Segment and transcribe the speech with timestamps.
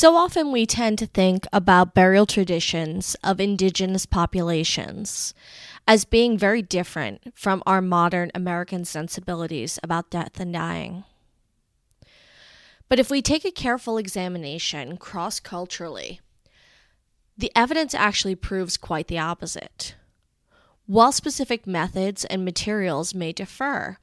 [0.00, 5.34] So often we tend to think about burial traditions of indigenous populations
[5.86, 11.04] as being very different from our modern American sensibilities about death and dying.
[12.88, 16.22] But if we take a careful examination cross culturally,
[17.36, 19.96] the evidence actually proves quite the opposite.
[20.86, 23.98] While specific methods and materials may differ,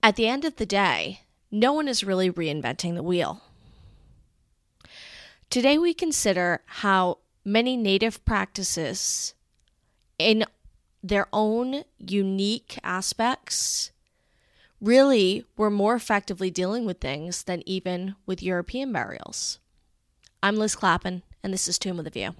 [0.00, 3.42] at the end of the day, no one is really reinventing the wheel.
[5.50, 9.34] Today, we consider how many Native practices,
[10.18, 10.44] in
[11.02, 13.92] their own unique aspects,
[14.80, 19.58] really were more effectively dealing with things than even with European burials.
[20.42, 22.34] I'm Liz Clappin, and this is Tomb of the View.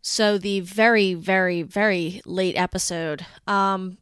[0.00, 3.24] So, the very, very, very late episode.
[3.46, 3.98] Um,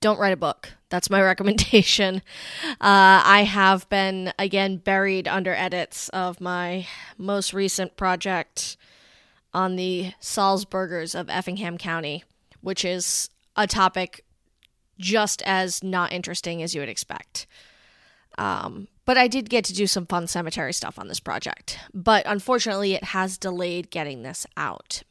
[0.00, 0.74] don't write a book.
[0.90, 2.22] That's my recommendation.
[2.72, 8.76] Uh, I have been, again, buried under edits of my most recent project
[9.54, 12.24] on the Salzburgers of Effingham County,
[12.60, 14.24] which is a topic
[14.98, 17.46] just as not interesting as you would expect.
[18.38, 21.78] Um, but I did get to do some fun cemetery stuff on this project.
[21.92, 25.02] But unfortunately, it has delayed getting this out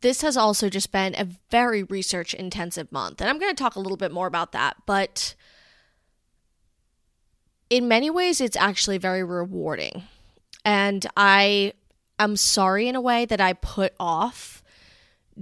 [0.00, 3.20] this has also just been a very research intensive month.
[3.20, 4.76] And I'm going to talk a little bit more about that.
[4.86, 5.34] But
[7.68, 10.04] in many ways, it's actually very rewarding.
[10.64, 11.72] And I
[12.18, 14.62] am sorry in a way that I put off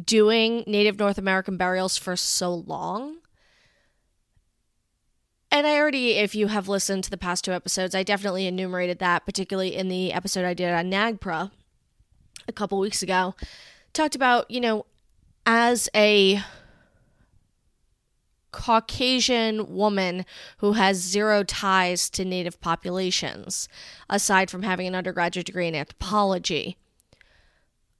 [0.02, 3.16] doing Native North American burials for so long.
[5.50, 8.98] And I already, if you have listened to the past two episodes, I definitely enumerated
[8.98, 11.50] that, particularly in the episode I did on NAGPRA
[12.48, 13.34] a couple weeks ago
[13.96, 14.86] talked about, you know,
[15.44, 16.42] as a
[18.52, 20.24] Caucasian woman
[20.58, 23.68] who has zero ties to native populations,
[24.08, 26.76] aside from having an undergraduate degree in anthropology,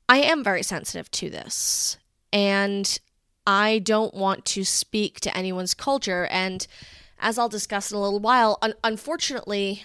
[0.09, 1.99] I am very sensitive to this.
[2.33, 2.99] And
[3.47, 6.27] I don't want to speak to anyone's culture.
[6.27, 6.67] And
[7.19, 9.85] as I'll discuss in a little while, un- unfortunately,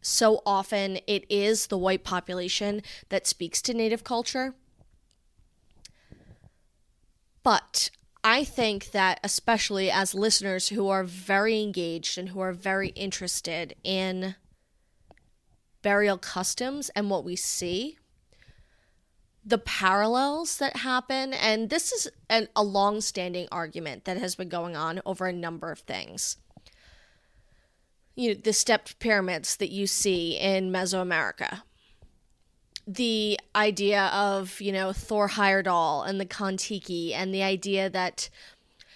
[0.00, 4.54] so often it is the white population that speaks to native culture.
[7.42, 7.90] But
[8.24, 13.74] I think that, especially as listeners who are very engaged and who are very interested
[13.82, 14.36] in
[15.82, 17.98] burial customs and what we see,
[19.44, 24.48] the parallels that happen, and this is an, a long standing argument that has been
[24.48, 26.36] going on over a number of things.
[28.14, 31.62] You know, the stepped pyramids that you see in Mesoamerica,
[32.86, 38.28] the idea of, you know, Thor Heyerdahl and the Kon-Tiki and the idea that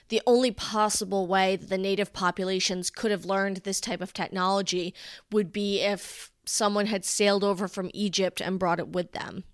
[0.08, 4.94] the only possible way that the native populations could have learned this type of technology
[5.32, 9.44] would be if someone had sailed over from Egypt and brought it with them.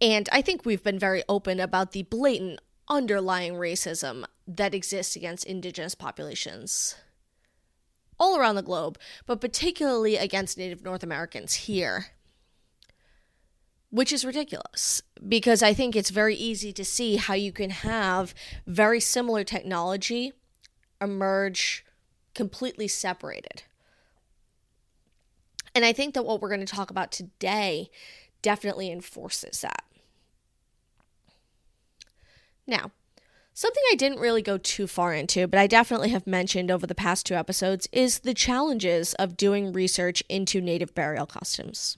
[0.00, 5.44] And I think we've been very open about the blatant underlying racism that exists against
[5.44, 6.94] indigenous populations
[8.20, 12.06] all around the globe, but particularly against Native North Americans here
[13.90, 18.34] which is ridiculous because I think it's very easy to see how you can have
[18.66, 20.32] very similar technology
[21.00, 21.84] emerge
[22.34, 23.62] completely separated.
[25.74, 27.90] And I think that what we're going to talk about today
[28.42, 29.84] definitely enforces that.
[32.66, 32.90] Now,
[33.54, 36.94] something I didn't really go too far into, but I definitely have mentioned over the
[36.94, 41.96] past two episodes is the challenges of doing research into native burial customs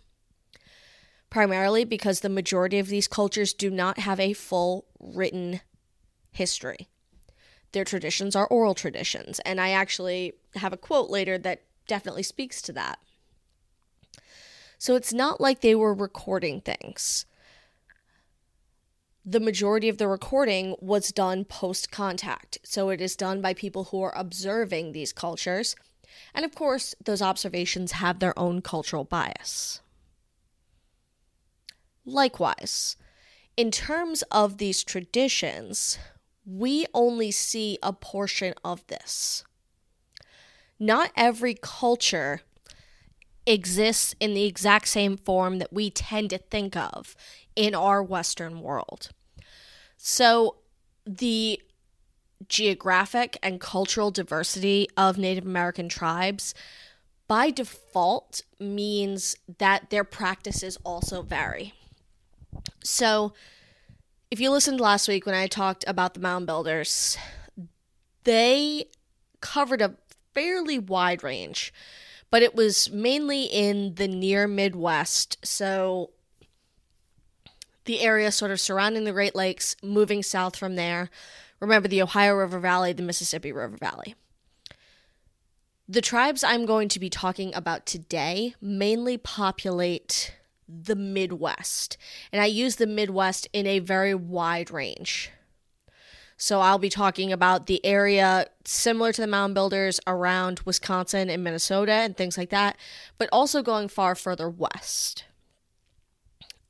[1.30, 5.60] primarily because the majority of these cultures do not have a full written
[6.32, 6.88] history.
[7.72, 12.60] Their traditions are oral traditions, and I actually have a quote later that definitely speaks
[12.62, 12.98] to that.
[14.76, 17.27] So it's not like they were recording things.
[19.24, 23.84] The majority of the recording was done post contact, so it is done by people
[23.84, 25.76] who are observing these cultures.
[26.34, 29.80] And of course, those observations have their own cultural bias.
[32.04, 32.97] Likewise,
[33.56, 35.98] in terms of these traditions,
[36.47, 39.44] we only see a portion of this.
[40.78, 42.41] Not every culture
[43.47, 47.16] exists in the exact same form that we tend to think of
[47.54, 49.10] in our Western world.
[49.97, 50.56] So,
[51.04, 51.60] the
[52.48, 56.54] geographic and cultural diversity of Native American tribes
[57.28, 61.74] by default means that their practices also vary.
[62.82, 63.32] So,
[64.30, 67.18] if you listened last week when I talked about the mound builders,
[68.24, 68.86] they
[69.41, 69.97] covered a
[70.34, 71.72] fairly wide range,
[72.30, 75.38] but it was mainly in the near Midwest.
[75.44, 76.10] So
[77.84, 81.10] the area sort of surrounding the Great Lakes, moving south from there.
[81.58, 84.14] Remember the Ohio River Valley, the Mississippi River Valley.
[85.88, 90.36] The tribes I'm going to be talking about today mainly populate
[90.71, 91.97] the Midwest,
[92.33, 95.31] and I use the Midwest in a very wide range.
[96.37, 101.45] So I'll be talking about the area similar to the mound builders around Wisconsin and
[101.45, 102.78] Minnesota and things like that,
[103.19, 105.25] but also going far further west.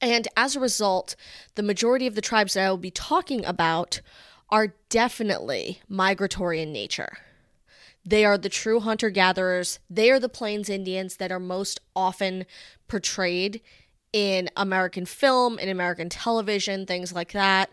[0.00, 1.14] And as a result,
[1.54, 4.00] the majority of the tribes that I will be talking about
[4.48, 7.18] are definitely migratory in nature.
[8.04, 9.78] They are the true hunter gatherers.
[9.88, 12.46] They are the Plains Indians that are most often
[12.88, 13.60] portrayed
[14.12, 17.70] in American film, in American television, things like that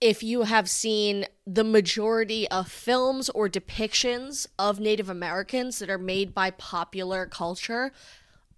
[0.00, 5.98] if you have seen the majority of films or depictions of Native Americans that are
[5.98, 7.92] made by popular culture,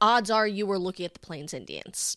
[0.00, 2.16] odds are you were looking at the Plains Indians.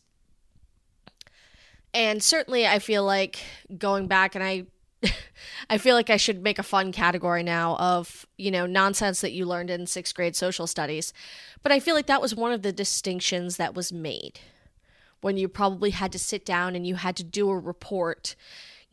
[1.94, 3.40] And certainly, I feel like
[3.78, 4.66] going back, and I,
[5.70, 9.34] I feel like I should make a fun category now of you know nonsense that
[9.34, 11.14] you learned in sixth grade social studies,
[11.64, 14.40] but I feel like that was one of the distinctions that was made
[15.22, 18.36] when you probably had to sit down and you had to do a report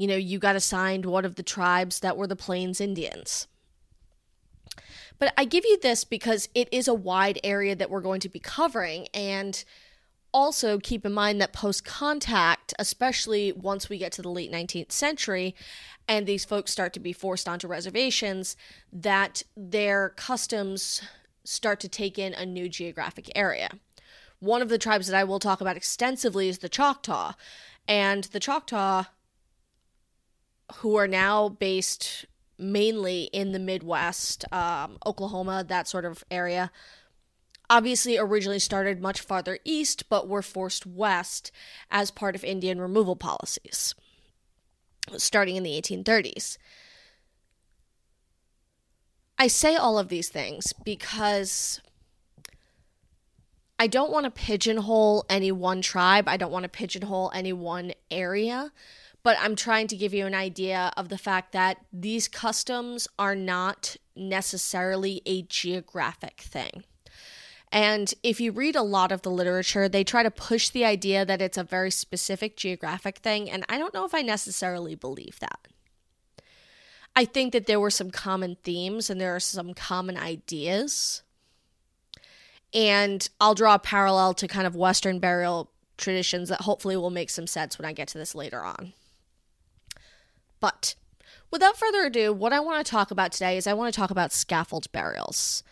[0.03, 3.47] you know, you got assigned one of the tribes that were the Plains Indians.
[5.21, 8.29] But I give you this because it is a wide area that we're going to
[8.29, 9.07] be covering.
[9.15, 9.63] And
[10.33, 14.93] also keep in mind that post contact, especially once we get to the late 19th
[14.93, 15.55] century
[16.09, 18.57] and these folks start to be forced onto reservations,
[18.93, 21.03] that their customs
[21.45, 23.71] start to take in a new geographic area.
[24.41, 27.35] One of the tribes that I will talk about extensively is the Choctaw.
[27.87, 29.05] And the Choctaw
[30.77, 32.27] who are now based
[32.59, 36.71] mainly in the Midwest, um, Oklahoma, that sort of area.
[37.73, 41.51] Obviously, originally started much farther east, but were forced west
[41.91, 43.95] as part of Indian removal policies,
[45.17, 46.59] starting in the 1830s.
[49.39, 51.81] I say all of these things because
[53.79, 56.29] I don't want to pigeonhole any one tribe.
[56.29, 58.71] I don't want to pigeonhole any one area
[59.23, 63.37] but I'm trying to give you an idea of the fact that these customs are
[63.37, 66.83] not necessarily a geographic thing.
[67.73, 71.25] And if you read a lot of the literature, they try to push the idea
[71.25, 75.41] that it's a very specific geographic thing, and I don't know if I necessarily believe
[75.41, 75.69] that.
[77.17, 81.23] I think that there were some common themes and there are some common ideas.
[82.75, 87.29] And I'll draw a parallel to kind of Western burial traditions that hopefully will make
[87.31, 88.95] some sense when I get to this later on.
[90.59, 90.95] But
[91.51, 94.11] without further ado, what I want to talk about today is I want to talk
[94.11, 95.63] about scaffold burials.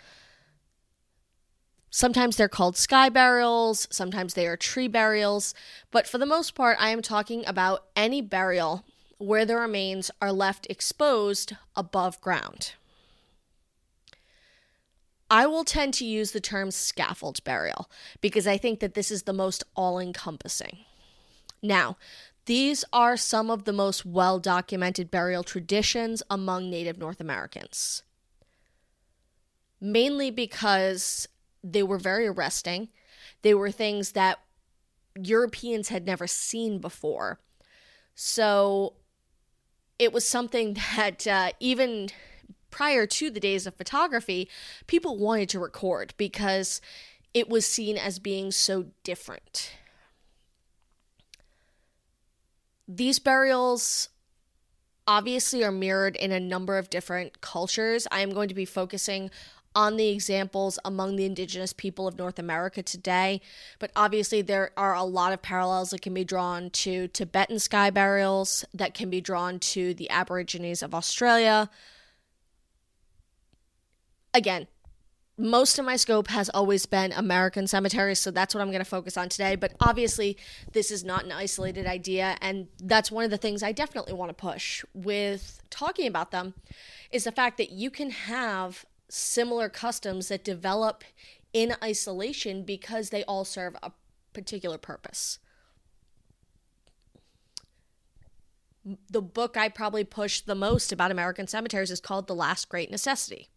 [1.90, 5.54] Sometimes they're called sky burials, sometimes they are tree burials,
[5.90, 8.84] but for the most part, I am talking about any burial
[9.18, 12.74] where the remains are left exposed above ground.
[15.28, 17.90] I will tend to use the term scaffold burial
[18.20, 20.78] because I think that this is the most all encompassing.
[21.62, 21.96] Now,
[22.46, 28.02] these are some of the most well documented burial traditions among Native North Americans.
[29.80, 31.28] Mainly because
[31.62, 32.88] they were very arresting,
[33.42, 34.40] they were things that
[35.16, 37.40] Europeans had never seen before.
[38.14, 38.94] So
[39.98, 42.08] it was something that uh, even
[42.70, 44.48] prior to the days of photography,
[44.86, 46.80] people wanted to record because
[47.34, 49.72] it was seen as being so different
[52.96, 54.08] these burials
[55.06, 58.06] obviously are mirrored in a number of different cultures.
[58.10, 59.30] I am going to be focusing
[59.74, 63.40] on the examples among the indigenous people of North America today,
[63.78, 67.90] but obviously there are a lot of parallels that can be drawn to Tibetan sky
[67.90, 71.70] burials, that can be drawn to the Aborigines of Australia.
[74.34, 74.66] Again,
[75.40, 78.84] most of my scope has always been American cemeteries, so that's what I'm going to
[78.84, 79.56] focus on today.
[79.56, 80.36] But obviously,
[80.72, 84.28] this is not an isolated idea, and that's one of the things I definitely want
[84.28, 86.54] to push with talking about them
[87.10, 91.04] is the fact that you can have similar customs that develop
[91.52, 93.92] in isolation because they all serve a
[94.32, 95.38] particular purpose.
[99.10, 102.90] The book I probably push the most about American cemeteries is called The Last Great
[102.90, 103.48] Necessity.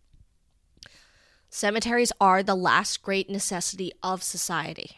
[1.50, 4.98] Cemeteries are the last great necessity of society.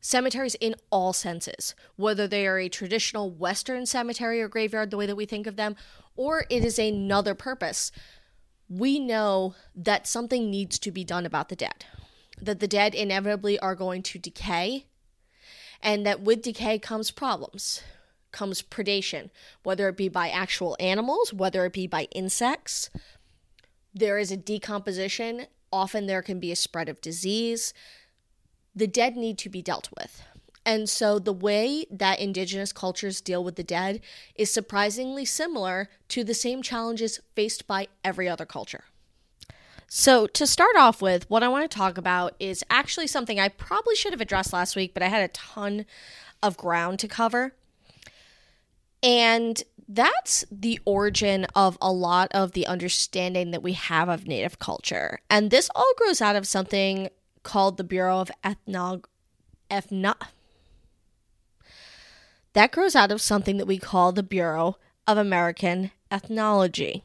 [0.00, 5.06] cemeteries in all senses, whether they are a traditional Western cemetery or graveyard, the way
[5.06, 5.76] that we think of them,
[6.16, 7.92] or it is another purpose.
[8.70, 11.84] We know that something needs to be done about the dead,
[12.40, 14.86] that the dead inevitably are going to decay,
[15.82, 17.82] and that with decay comes problems,
[18.30, 19.30] comes predation,
[19.64, 22.90] whether it be by actual animals, whether it be by insects.
[23.92, 25.46] There is a decomposition.
[25.72, 27.74] Often there can be a spread of disease
[28.74, 30.22] the dead need to be dealt with.
[30.70, 34.00] And so the way that indigenous cultures deal with the dead
[34.36, 38.84] is surprisingly similar to the same challenges faced by every other culture.
[39.88, 43.48] So, to start off with, what I want to talk about is actually something I
[43.48, 45.86] probably should have addressed last week, but I had a ton
[46.40, 47.52] of ground to cover.
[49.02, 54.60] And that's the origin of a lot of the understanding that we have of Native
[54.60, 55.18] culture.
[55.28, 57.08] And this all grows out of something
[57.42, 59.06] called the Bureau of Ethnog
[59.68, 60.14] Ethno
[62.52, 64.76] that grows out of something that we call the Bureau
[65.06, 67.04] of American Ethnology.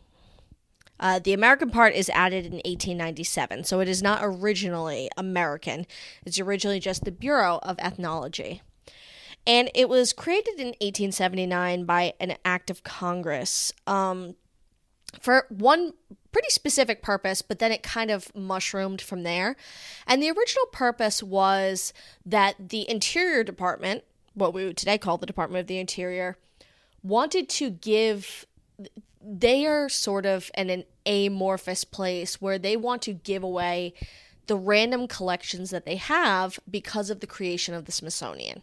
[1.00, 5.86] Uh, the American part is added in 1897, so it is not originally American.
[6.26, 8.62] It's originally just the Bureau of Ethnology.
[9.46, 14.36] And it was created in 1879 by an act of Congress um,
[15.20, 15.94] for one
[16.32, 19.56] pretty specific purpose, but then it kind of mushroomed from there.
[20.08, 21.94] And the original purpose was
[22.26, 24.04] that the Interior Department,
[24.36, 26.38] what we would today call the Department of the Interior,
[27.02, 28.46] wanted to give
[29.28, 33.94] they are sort of in an amorphous place where they want to give away
[34.46, 38.62] the random collections that they have because of the creation of the Smithsonian.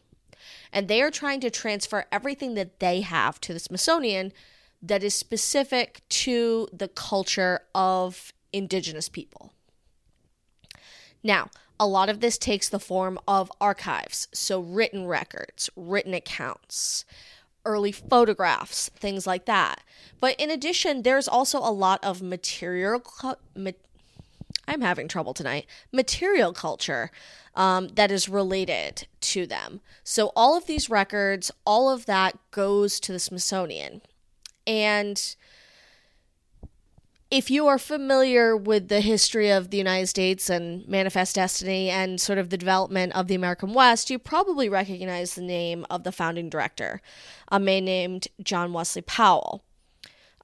[0.72, 4.32] And they are trying to transfer everything that they have to the Smithsonian
[4.80, 9.52] that is specific to the culture of indigenous people.
[11.22, 11.50] Now,
[11.82, 17.04] a lot of this takes the form of archives, so written records, written accounts,
[17.64, 19.82] early photographs, things like that.
[20.20, 23.02] But in addition, there's also a lot of material.
[23.56, 23.72] Ma-
[24.68, 25.66] I'm having trouble tonight.
[25.90, 27.10] Material culture
[27.56, 29.80] um, that is related to them.
[30.04, 34.02] So all of these records, all of that goes to the Smithsonian.
[34.68, 35.34] And
[37.32, 42.20] if you are familiar with the history of the United States and Manifest Destiny and
[42.20, 46.12] sort of the development of the American West, you probably recognize the name of the
[46.12, 47.00] founding director,
[47.48, 49.64] a man named John Wesley Powell.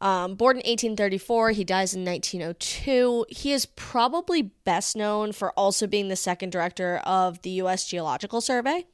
[0.01, 3.27] Um, born in 1834, he dies in 1902.
[3.29, 7.87] He is probably best known for also being the second director of the U.S.
[7.87, 8.87] Geological Survey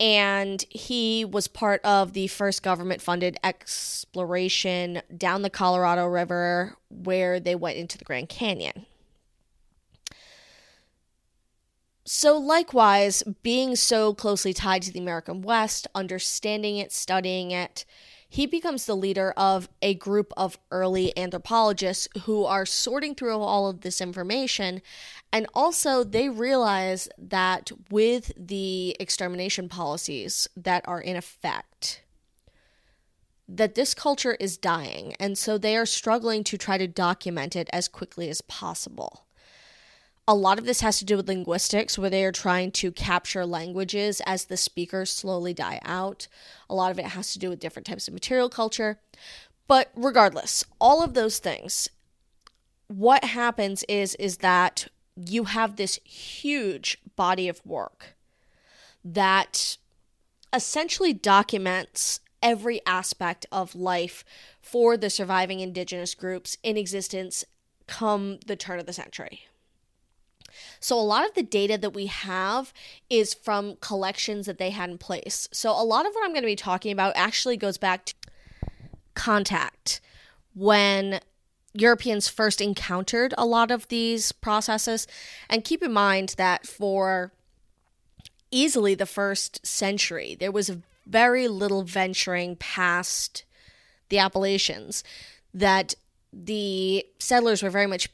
[0.00, 7.38] and he was part of the first government funded exploration down the Colorado River where
[7.38, 8.86] they went into the Grand Canyon.
[12.06, 17.86] So, likewise, being so closely tied to the American West, understanding it, studying it,
[18.34, 23.68] he becomes the leader of a group of early anthropologists who are sorting through all
[23.68, 24.82] of this information.
[25.32, 32.02] And also, they realize that with the extermination policies that are in effect,
[33.48, 35.14] that this culture is dying.
[35.20, 39.23] And so they are struggling to try to document it as quickly as possible
[40.26, 43.44] a lot of this has to do with linguistics, where they are trying to capture
[43.44, 46.28] languages as the speakers slowly die out.
[46.70, 48.98] A lot of it has to do with different types of material culture.
[49.66, 51.88] But regardless, all of those things,
[52.88, 58.16] what happens is is that you have this huge body of work
[59.04, 59.76] that
[60.52, 64.24] essentially documents every aspect of life
[64.60, 67.44] for the surviving indigenous groups in existence
[67.86, 69.46] come the turn of the century.
[70.80, 72.72] So a lot of the data that we have
[73.08, 75.48] is from collections that they had in place.
[75.52, 78.14] So a lot of what I'm going to be talking about actually goes back to
[79.14, 80.00] contact
[80.54, 81.20] when
[81.72, 85.06] Europeans first encountered a lot of these processes.
[85.50, 87.32] And keep in mind that for
[88.50, 90.70] easily the first century, there was
[91.06, 93.44] very little venturing past
[94.08, 95.02] the Appalachians,
[95.52, 95.94] that
[96.32, 98.08] the settlers were very much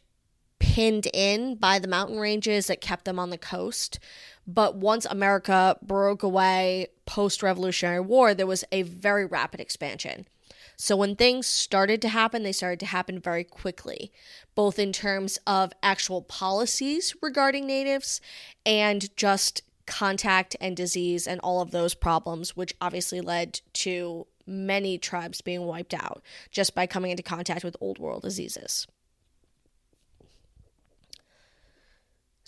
[0.71, 3.99] pinned in by the mountain ranges that kept them on the coast.
[4.47, 10.29] But once America broke away post Revolutionary War, there was a very rapid expansion.
[10.77, 14.13] So when things started to happen, they started to happen very quickly,
[14.55, 18.21] both in terms of actual policies regarding natives
[18.65, 24.99] and just contact and disease and all of those problems, which obviously led to many
[24.99, 26.23] tribes being wiped out
[26.53, 28.87] just by coming into contact with old world diseases.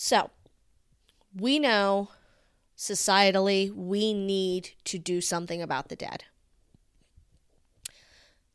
[0.04, 0.30] So,
[1.32, 2.08] we know
[2.76, 6.24] societally, we need to do something about the dead.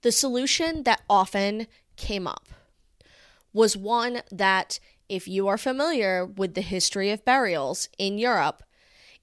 [0.01, 2.49] The solution that often came up
[3.53, 8.61] was one that, if you are familiar with the history of burials in Europe,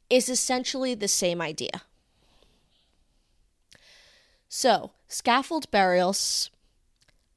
[0.09, 1.83] is essentially the same idea.
[4.49, 6.51] So, scaffold burials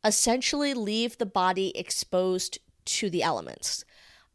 [0.05, 3.83] essentially leave the body exposed to the elements,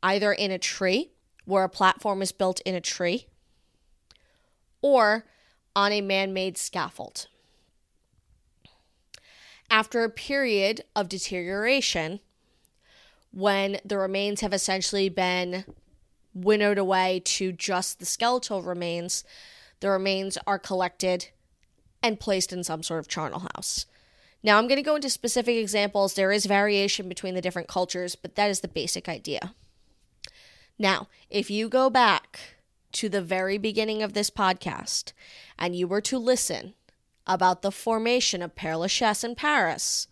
[0.03, 1.11] either in a tree,
[1.45, 3.27] where a platform is built in a tree,
[4.81, 5.25] or
[5.75, 7.29] on a man made scaffold.
[9.71, 12.21] After a period of deterioration,
[13.33, 15.65] when the remains have essentially been
[16.35, 19.25] winnowed away to just the skeletal remains,
[19.81, 21.29] the remains are collected
[22.03, 23.87] and placed in some sort of charnel house.
[24.43, 26.15] Now, I'm going to go into specific examples.
[26.15, 29.55] There is variation between the different cultures, but that is the basic idea.
[30.79, 32.57] Now, if you go back
[32.93, 35.13] to the very beginning of this podcast
[35.59, 36.75] and you were to listen
[37.27, 40.09] about the formation of Père Lachaise in Paris,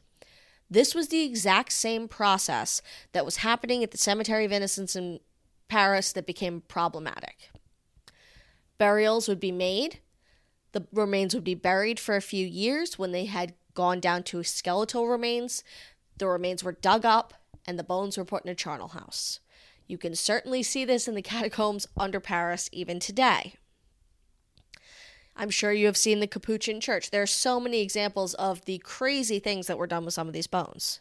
[0.70, 2.80] this was the exact same process
[3.12, 5.18] that was happening at the Cemetery of Innocents in
[5.68, 7.50] Paris that became problematic.
[8.78, 9.98] Burials would be made,
[10.72, 14.42] the remains would be buried for a few years when they had gone down to
[14.42, 15.64] skeletal remains.
[16.16, 17.34] The remains were dug up
[17.66, 19.40] and the bones were put in a charnel house.
[19.90, 23.54] You can certainly see this in the catacombs under Paris even today.
[25.34, 27.10] I'm sure you have seen the Capuchin Church.
[27.10, 30.32] There are so many examples of the crazy things that were done with some of
[30.32, 31.00] these bones.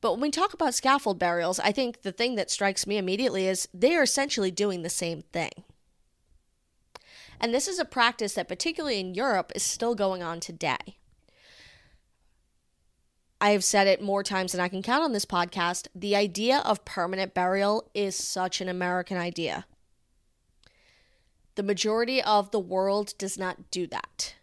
[0.00, 3.46] But when we talk about scaffold burials, I think the thing that strikes me immediately
[3.46, 5.50] is they are essentially doing the same thing.
[7.38, 10.96] And this is a practice that, particularly in Europe, is still going on today.
[13.42, 15.88] I have said it more times than I can count on this podcast.
[15.96, 19.66] The idea of permanent burial is such an American idea.
[21.56, 24.36] The majority of the world does not do that.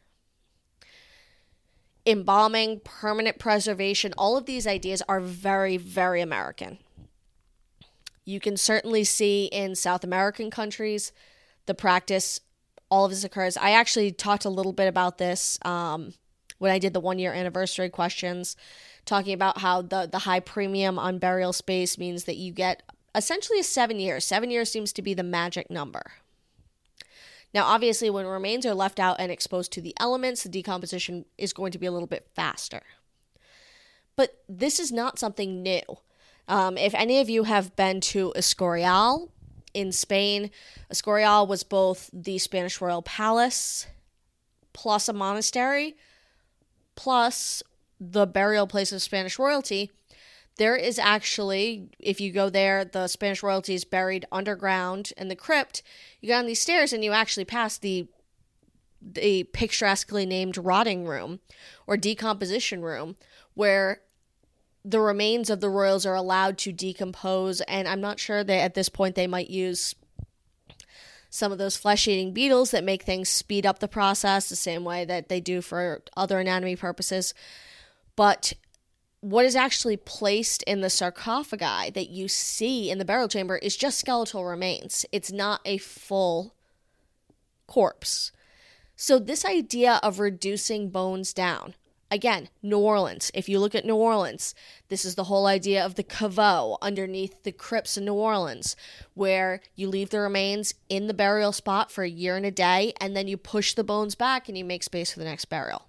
[2.06, 6.80] Embalming, permanent preservation, all of these ideas are very, very American.
[8.26, 11.14] You can certainly see in South American countries
[11.68, 12.42] the practice,
[12.92, 13.56] all of this occurs.
[13.56, 16.16] I actually talked a little bit about this um,
[16.60, 18.56] when I did the one year anniversary questions
[19.06, 22.84] talking about how the, the high premium on burial space means that you get
[23.16, 24.24] essentially a seven years.
[24.24, 26.12] Seven years seems to be the magic number.
[27.54, 31.52] Now, obviously, when remains are left out and exposed to the elements, the decomposition is
[31.52, 32.82] going to be a little bit faster.
[34.16, 35.82] But this is not something new.
[36.48, 39.30] Um, if any of you have been to Escorial
[39.74, 40.52] in Spain,
[40.92, 43.88] Escorial was both the Spanish royal palace
[44.74, 45.96] plus a monastery
[47.00, 47.64] plus
[47.98, 49.90] the burial place of Spanish royalty,
[50.58, 55.36] there is actually, if you go there, the Spanish royalty is buried underground in the
[55.36, 55.82] crypt.
[56.20, 58.08] You go on these stairs and you actually pass the
[59.02, 61.40] the picturesquely named rotting room
[61.88, 63.16] or decomposition room
[63.54, 64.02] where
[64.84, 68.74] the remains of the royals are allowed to decompose and i'm not sure that at
[68.74, 69.96] this point they might use
[71.30, 74.84] some of those flesh eating beetles that make things speed up the process the same
[74.84, 77.34] way that they do for other anatomy purposes
[78.16, 78.54] but
[79.22, 83.76] what is actually placed in the sarcophagi that you see in the burial chamber is
[83.76, 85.06] just skeletal remains.
[85.12, 86.54] It's not a full
[87.68, 88.32] corpse.
[88.96, 91.76] So, this idea of reducing bones down,
[92.12, 94.56] again, New Orleans, if you look at New Orleans,
[94.88, 98.76] this is the whole idea of the caveau underneath the crypts in New Orleans,
[99.14, 102.94] where you leave the remains in the burial spot for a year and a day,
[103.00, 105.86] and then you push the bones back and you make space for the next burial.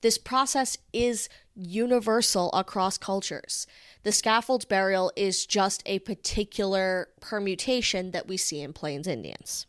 [0.00, 3.68] This process is universal across cultures.
[4.02, 9.66] The scaffold burial is just a particular permutation that we see in Plains Indians.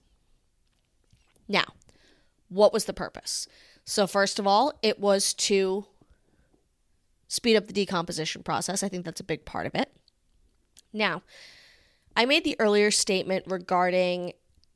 [1.47, 1.65] Now,
[2.49, 3.47] what was the purpose?
[3.85, 5.85] So, first of all, it was to
[7.27, 8.83] speed up the decomposition process.
[8.83, 9.91] I think that's a big part of it.
[10.93, 11.23] Now,
[12.15, 14.33] I made the earlier statement regarding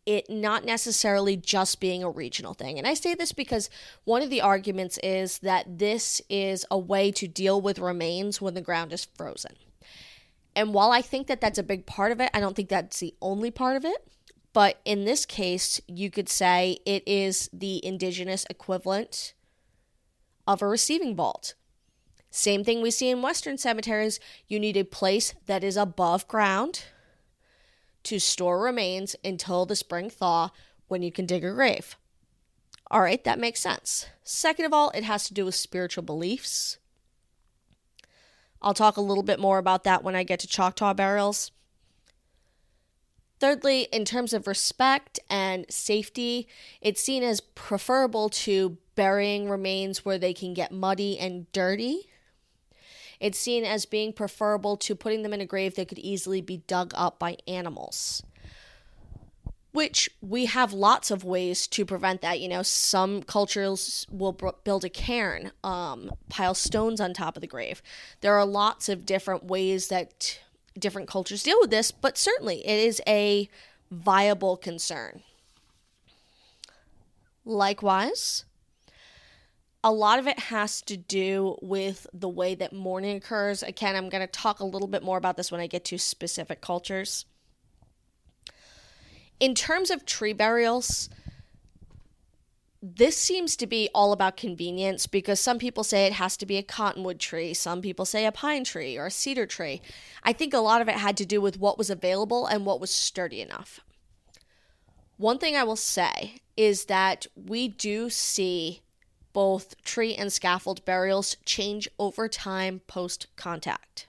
[0.08, 2.78] it not necessarily just being a regional thing.
[2.78, 3.70] And I say this because
[4.06, 8.54] one of the arguments is that this is a way to deal with remains when
[8.54, 9.56] the ground is frozen.
[10.56, 13.02] And while I think that that's a big part of it, I don't think that's
[13.02, 14.08] the only part of it.
[14.58, 19.36] But in this case, you could say it is the indigenous equivalent
[20.48, 21.54] of a receiving vault.
[22.32, 24.20] Same thing we see in Western cemeteries.
[24.48, 26.86] You need a place that is above ground
[28.02, 30.50] to store remains until the spring thaw
[30.88, 31.96] when you can dig a grave.
[32.90, 34.08] All right, that makes sense.
[34.24, 36.80] Second of all, it has to do with spiritual beliefs.
[38.60, 41.52] I'll talk a little bit more about that when I get to Choctaw burials.
[43.40, 46.48] Thirdly, in terms of respect and safety,
[46.82, 52.10] it's seen as preferable to burying remains where they can get muddy and dirty.
[53.20, 56.58] It's seen as being preferable to putting them in a grave that could easily be
[56.68, 58.24] dug up by animals.
[59.72, 62.40] Which we have lots of ways to prevent that.
[62.40, 67.42] You know, some cultures will b- build a cairn, um, pile stones on top of
[67.42, 67.84] the grave.
[68.22, 70.40] There are lots of different ways that
[70.80, 73.50] different cultures deal with this, but certainly it is a
[73.92, 75.22] viable concern.
[77.46, 78.46] Likewise,
[79.84, 83.64] a lot of it has to do with the way that mourning occurs.
[83.64, 85.98] Again, I'm going to talk a little bit more about this when I get to
[85.98, 87.26] specific cultures.
[89.40, 91.10] In terms of tree burials,
[92.82, 96.58] this seems to be all about convenience because some people say it has to be
[96.58, 99.82] a cottonwood tree, some people say a pine tree or a cedar tree.
[100.24, 102.80] I think a lot of it had to do with what was available and what
[102.80, 103.80] was sturdy enough.
[105.18, 108.82] One thing I will say is that we do see
[109.34, 114.08] both tree and scaffold burials change over time post contact.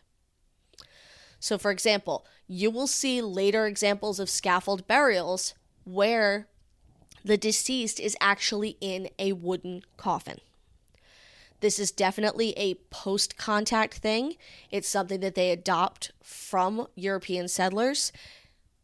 [1.41, 5.55] So, for example, you will see later examples of scaffold burials
[5.85, 6.49] where
[7.29, 10.39] the deceased is actually in a wooden coffin.
[11.61, 14.37] This is definitely a post contact thing.
[14.71, 18.13] It's something that they adopt from European settlers.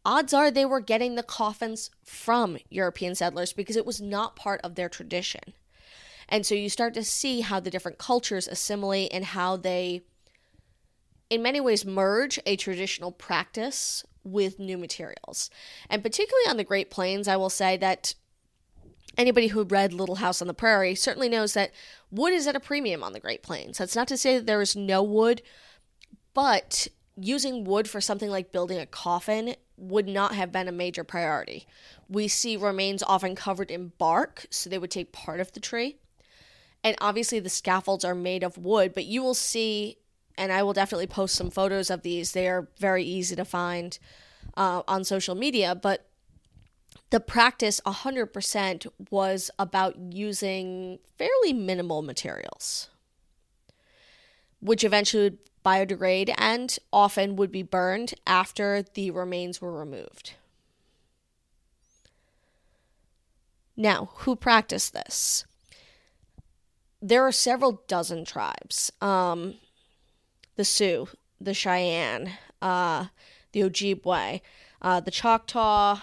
[0.05, 4.61] Odds are they were getting the coffins from European settlers because it was not part
[4.61, 5.53] of their tradition.
[6.29, 10.03] And so you start to see how the different cultures assimilate and how they,
[11.31, 15.49] in many ways, merge a traditional practice with new materials.
[15.89, 18.13] And particularly on the Great Plains, I will say that
[19.17, 21.71] anybody who read Little House on the Prairie certainly knows that
[22.11, 23.77] wood is at a premium on the Great Plains.
[23.77, 25.41] That's not to say that there is no wood,
[26.33, 31.03] but using wood for something like building a coffin would not have been a major
[31.03, 31.67] priority.
[32.09, 35.97] We see remains often covered in bark, so they would take part of the tree.
[36.83, 39.97] And obviously, the scaffolds are made of wood, but you will see,
[40.37, 42.31] and I will definitely post some photos of these.
[42.31, 43.97] They are very easy to find
[44.55, 46.07] uh, on social media, but
[47.09, 52.89] the practice 100% was about using fairly minimal materials,
[54.59, 60.33] which eventually would biodegrade and often would be burned after the remains were removed.
[63.75, 65.45] Now, who practiced this?
[67.01, 69.55] There are several dozen tribes um,
[70.55, 71.09] the Sioux,
[71.41, 73.07] the Cheyenne, uh,
[73.51, 74.41] the Ojibwe,
[74.81, 75.99] uh, the Choctaw,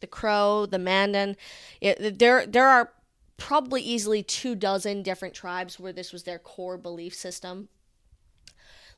[0.00, 1.36] the Crow, the Mandan.
[1.80, 2.92] It, there, there are
[3.36, 7.68] probably easily two dozen different tribes where this was their core belief system.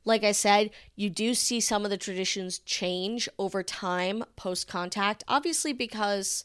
[0.05, 5.23] Like I said, you do see some of the traditions change over time post contact,
[5.27, 6.43] obviously, because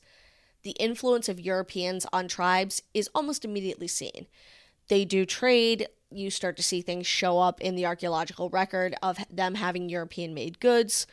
[0.63, 4.27] the influence of Europeans on tribes is almost immediately seen.
[4.89, 9.19] They do trade, you start to see things show up in the archaeological record of
[9.29, 11.07] them having European made goods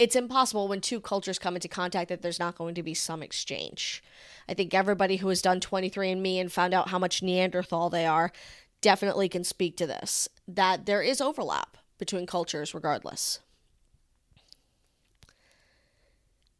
[0.00, 3.22] it's impossible when two cultures come into contact that there's not going to be some
[3.22, 4.02] exchange.
[4.48, 8.32] I think everybody who has done 23andMe and found out how much Neanderthal they are
[8.80, 13.40] definitely can speak to this that there is overlap between cultures regardless.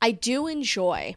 [0.03, 1.17] I do enjoy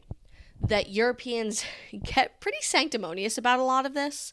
[0.65, 1.65] that Europeans
[2.03, 4.31] get pretty sanctimonious about a lot of this.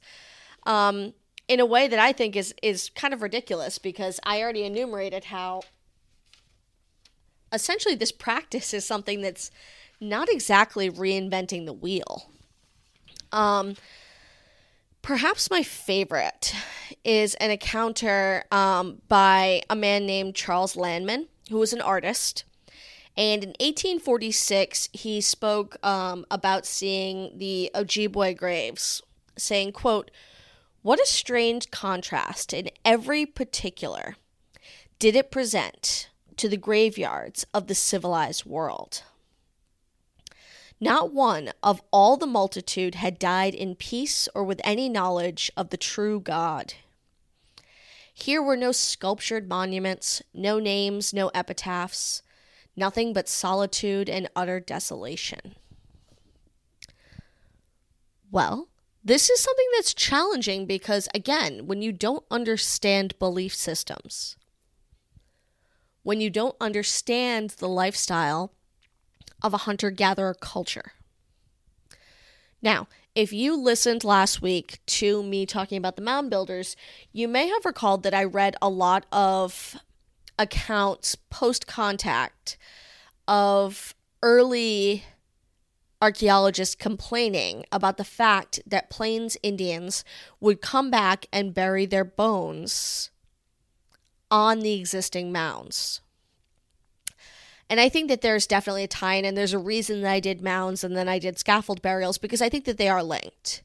[0.64, 1.14] Um,
[1.48, 5.24] in a way that I think is is kind of ridiculous because I already enumerated
[5.24, 5.62] how
[7.52, 9.50] essentially this practice is something that's
[10.00, 12.30] not exactly reinventing the wheel.
[13.32, 13.76] Um,
[15.02, 16.54] perhaps my favorite
[17.04, 22.44] is an encounter um, by a man named Charles Lanman, who was an artist.
[23.16, 29.02] And in 1846, he spoke um, about seeing the Ojibwe graves,
[29.36, 30.10] saying, quote,
[30.82, 34.16] What a strange contrast in every particular
[34.98, 36.09] did it present
[36.40, 39.02] to the graveyards of the civilized world.
[40.80, 45.68] Not one of all the multitude had died in peace or with any knowledge of
[45.68, 46.72] the true God.
[48.14, 52.22] Here were no sculptured monuments, no names, no epitaphs,
[52.74, 55.56] nothing but solitude and utter desolation.
[58.30, 58.68] Well,
[59.04, 64.36] this is something that's challenging because, again, when you don't understand belief systems,
[66.10, 68.52] when you don't understand the lifestyle
[69.44, 70.90] of a hunter gatherer culture.
[72.60, 76.74] Now, if you listened last week to me talking about the mound builders,
[77.12, 79.76] you may have recalled that I read a lot of
[80.36, 82.58] accounts post contact
[83.28, 85.04] of early
[86.02, 90.04] archaeologists complaining about the fact that Plains Indians
[90.40, 93.12] would come back and bury their bones
[94.30, 96.00] on the existing mounds.
[97.68, 100.20] And I think that there's definitely a tie in, and there's a reason that I
[100.20, 103.62] did mounds and then I did scaffold burials because I think that they are linked.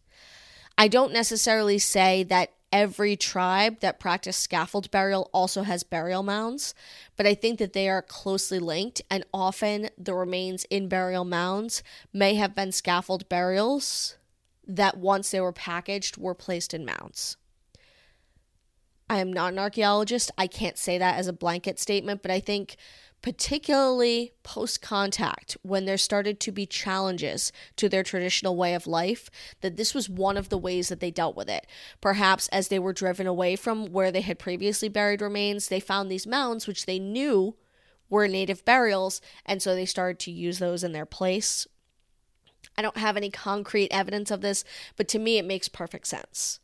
[0.78, 6.76] I don't necessarily say that every tribe that practiced scaffold burial also has burial mounds,
[7.16, 11.82] but I think that they are closely linked, and often the remains in burial mounds
[12.14, 14.18] may have been scaffold burials
[14.68, 17.38] that once they were packaged were placed in mounds.
[19.10, 20.32] I am not an archaeologist.
[20.38, 22.76] I can't say that as a blanket statement, but I think
[23.22, 29.30] particularly post contact, when there started to be challenges to their traditional way of life,
[29.62, 31.66] that this was one of the ways that they dealt with it.
[32.02, 36.10] Perhaps as they were driven away from where they had previously buried remains, they found
[36.12, 37.56] these mounds which they knew
[38.10, 41.68] were native burials, and so they started to use those in their place.
[42.78, 44.64] I don't have any concrete evidence of this,
[44.96, 46.60] but to me, it makes perfect sense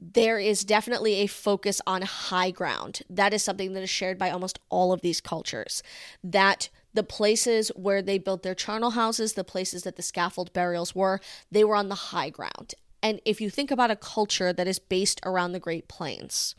[0.00, 3.02] there is definitely a focus on high ground.
[3.08, 5.82] That is something that is shared by almost all of these cultures.
[6.22, 10.94] That the places where they built their charnel houses, the places that the scaffold burials
[10.94, 12.74] were, they were on the high ground.
[13.02, 16.54] And if you think about a culture that is based around the Great Plains,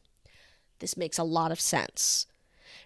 [0.80, 2.28] this makes a lot of sense.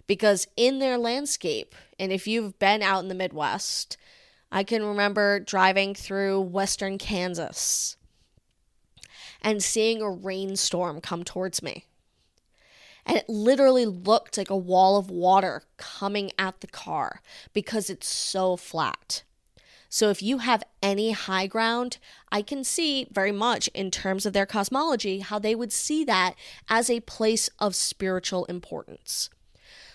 [0.06, 3.96] Because in their landscape, and if you've been out in the Midwest,
[4.50, 7.96] I can remember driving through western Kansas
[9.42, 11.86] and seeing a rainstorm come towards me.
[13.06, 17.22] And it literally looked like a wall of water coming at the car
[17.52, 19.22] because it's so flat.
[19.92, 21.98] So, if you have any high ground,
[22.30, 26.34] I can see very much in terms of their cosmology how they would see that
[26.68, 29.30] as a place of spiritual importance.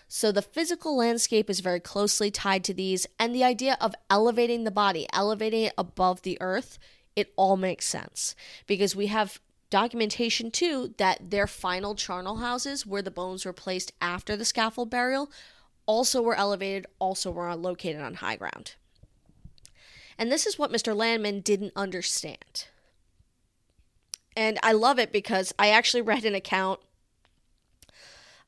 [0.09, 4.65] So, the physical landscape is very closely tied to these, and the idea of elevating
[4.65, 6.77] the body, elevating it above the earth,
[7.15, 8.35] it all makes sense
[8.67, 13.91] because we have documentation too that their final charnel houses where the bones were placed
[13.99, 15.31] after the scaffold burial
[15.85, 18.75] also were elevated also were located on high ground.
[20.17, 22.67] And this is what mr Lanman didn't understand.
[24.35, 26.79] And i love it because i actually read an account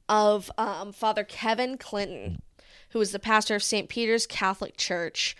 [0.09, 2.41] of um, father kevin clinton
[2.91, 5.35] who was the pastor of st peter's catholic church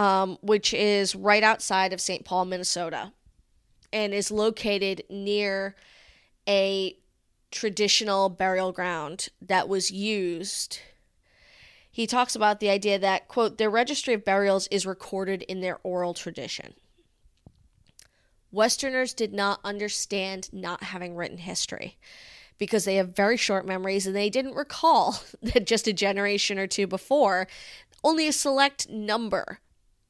[0.00, 2.24] um, which is right outside of St.
[2.24, 3.12] Paul, Minnesota,
[3.92, 5.76] and is located near
[6.48, 6.96] a
[7.50, 10.80] traditional burial ground that was used.
[11.90, 15.80] He talks about the idea that, quote, their registry of burials is recorded in their
[15.82, 16.72] oral tradition.
[18.50, 21.98] Westerners did not understand not having written history
[22.56, 26.66] because they have very short memories and they didn't recall that just a generation or
[26.66, 27.46] two before,
[28.02, 29.58] only a select number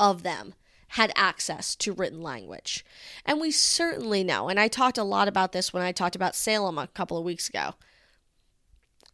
[0.00, 0.54] of them
[0.94, 2.84] had access to written language.
[3.24, 6.34] And we certainly know, and I talked a lot about this when I talked about
[6.34, 7.74] Salem a couple of weeks ago.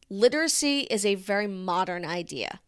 [0.09, 2.61] Literacy is a very modern idea.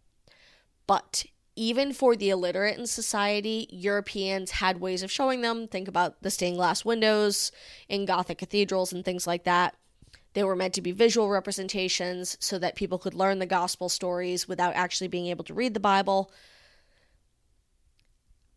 [0.87, 1.25] But
[1.57, 5.69] even for the illiterate in society, Europeans had ways of showing them.
[5.69, 7.51] Think about the stained glass windows
[7.89, 9.75] in Gothic cathedrals and things like that.
[10.35, 14.47] They were meant to be visual representations so that people could learn the gospel stories
[14.47, 16.31] without actually being able to read the Bible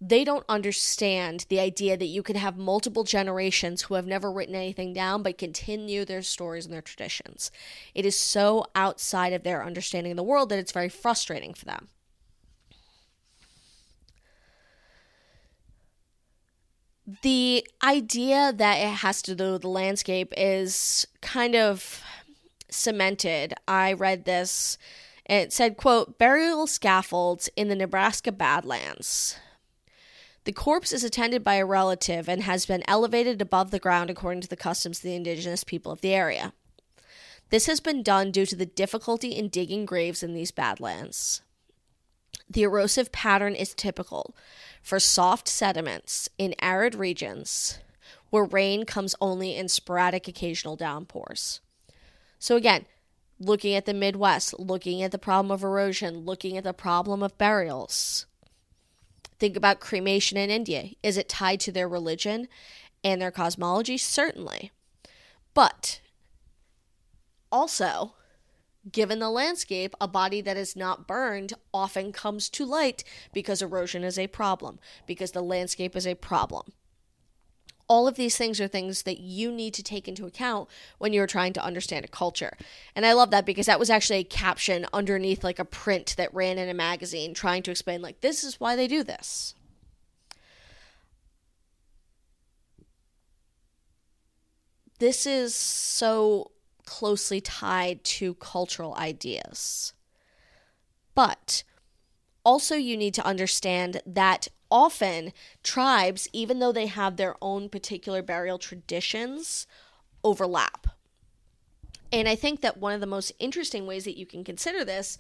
[0.04, 4.56] they don't understand the idea that you can have multiple generations who have never written
[4.56, 7.52] anything down but continue their stories and their traditions.
[7.94, 11.66] It is so outside of their understanding of the world that it's very frustrating for
[11.66, 11.90] them.
[17.22, 22.02] The idea that it has to do with the landscape is kind of
[22.70, 23.54] cemented.
[23.68, 24.80] I read this.
[25.26, 29.38] It said, quote, burial scaffolds in the Nebraska Badlands
[30.44, 34.42] the corpse is attended by a relative and has been elevated above the ground according
[34.42, 36.54] to the customs of the indigenous people of the area.
[37.50, 41.42] This has been done due to the difficulty in digging graves in these badlands.
[42.50, 44.36] The erosive pattern is typical
[44.82, 47.80] for soft sediments in arid regions
[48.30, 51.62] where rain comes only in sporadic occasional downpours.
[52.40, 52.86] So, again,
[53.40, 57.38] looking at the Midwest, looking at the problem of erosion, looking at the problem of
[57.38, 58.26] burials.
[59.42, 60.90] Think about cremation in India.
[61.02, 62.48] Is it tied to their religion
[63.04, 63.98] and their cosmology?
[63.98, 64.72] Certainly.
[65.56, 66.00] But
[67.52, 68.14] also,
[68.92, 74.04] given the landscape, a body that is not burned often comes to light because erosion
[74.04, 74.78] is a problem,
[75.08, 76.74] because the landscape is a problem.
[77.92, 81.28] All of these things are things that you need to take into account when you're
[81.28, 82.56] trying to understand a culture.
[82.96, 86.34] And I love that because that was actually a caption underneath like a print that
[86.34, 89.56] ran in a magazine trying to explain like this is why they do this.
[95.00, 96.52] This is so
[96.86, 99.92] closely tied to cultural ideas.
[101.14, 101.66] But
[102.44, 108.22] also, you need to understand that often tribes, even though they have their own particular
[108.22, 109.68] burial traditions,
[110.24, 110.88] overlap.
[112.12, 115.18] And I think that one of the most interesting ways that you can consider this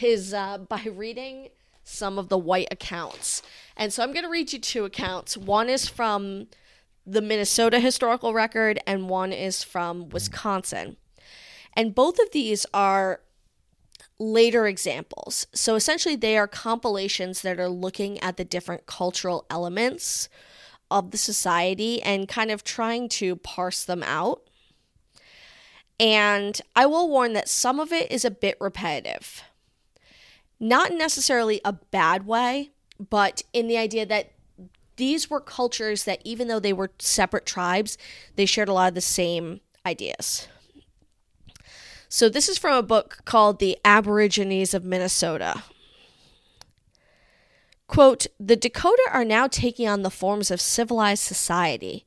[0.00, 1.48] is uh, by reading
[1.82, 3.42] some of the white accounts.
[3.76, 5.36] And so I'm going to read you two accounts.
[5.36, 6.46] One is from
[7.06, 10.96] the Minnesota historical record, and one is from Wisconsin.
[11.74, 13.20] And both of these are
[14.18, 15.46] later examples.
[15.54, 20.28] So essentially, they are compilations that are looking at the different cultural elements
[20.90, 24.42] of the society and kind of trying to parse them out.
[25.98, 29.42] And I will warn that some of it is a bit repetitive.
[30.60, 34.32] Not necessarily a bad way, but in the idea that
[34.96, 37.98] these were cultures that, even though they were separate tribes,
[38.36, 40.46] they shared a lot of the same ideas.
[42.16, 45.64] So, this is from a book called The Aborigines of Minnesota.
[47.88, 52.06] Quote The Dakota are now taking on the forms of civilized society,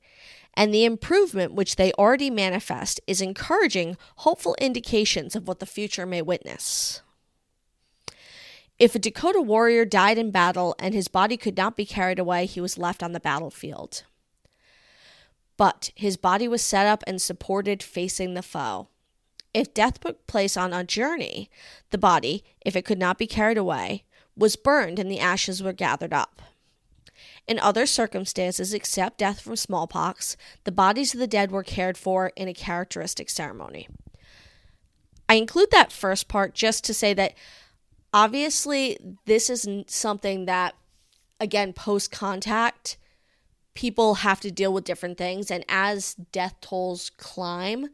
[0.54, 6.06] and the improvement which they already manifest is encouraging hopeful indications of what the future
[6.06, 7.02] may witness.
[8.80, 12.46] If a Dakota warrior died in battle and his body could not be carried away,
[12.46, 14.04] he was left on the battlefield.
[15.58, 18.88] But his body was set up and supported facing the foe.
[19.58, 21.50] If death took place on a journey,
[21.90, 24.04] the body, if it could not be carried away,
[24.36, 26.44] was burned and the ashes were gathered up.
[27.48, 32.32] In other circumstances, except death from smallpox, the bodies of the dead were cared for
[32.36, 33.88] in a characteristic ceremony.
[35.28, 37.34] I include that first part just to say that
[38.14, 40.76] obviously this is something that,
[41.40, 42.98] again, post contact,
[43.74, 45.50] people have to deal with different things.
[45.50, 47.90] And as death tolls climb,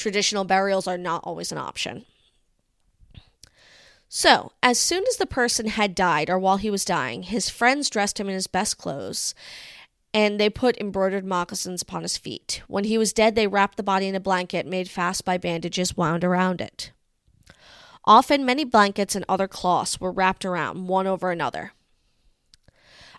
[0.00, 2.04] traditional burials are not always an option.
[4.08, 7.88] So, as soon as the person had died, or while he was dying, his friends
[7.88, 9.36] dressed him in his best clothes,
[10.12, 12.62] and they put embroidered moccasins upon his feet.
[12.66, 15.96] When he was dead, they wrapped the body in a blanket made fast by bandages
[15.96, 16.90] wound around it.
[18.04, 21.72] Often, many blankets and other cloths were wrapped around, one over another.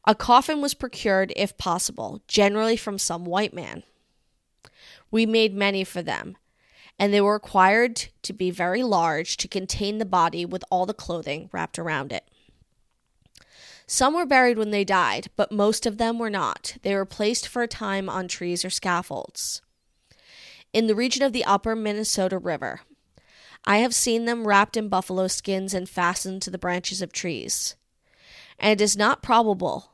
[0.05, 3.83] A coffin was procured, if possible, generally from some white man.
[5.09, 6.35] We made many for them,
[7.01, 10.93] and they were required to be very large to contain the body with all the
[10.93, 12.29] clothing wrapped around it.
[13.87, 16.77] Some were buried when they died, but most of them were not.
[16.83, 19.63] They were placed for a time on trees or scaffolds.
[20.73, 22.81] In the region of the upper Minnesota River,
[23.65, 27.75] I have seen them wrapped in buffalo skins and fastened to the branches of trees.
[28.59, 29.90] And it is not probable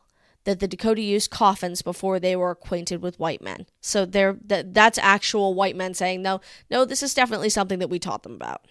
[0.47, 3.65] that the Dakota used coffins before they were acquainted with white men.
[3.81, 6.39] So they're that that's actual white men saying no,
[6.71, 8.61] no, this is definitely something that we taught them about.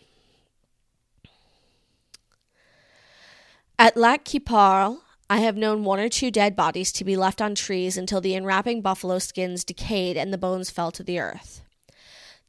[3.79, 7.43] At Lac Qui Parle, I have known one or two dead bodies to be left
[7.43, 11.61] on trees until the enwrapping buffalo skins decayed and the bones fell to the earth.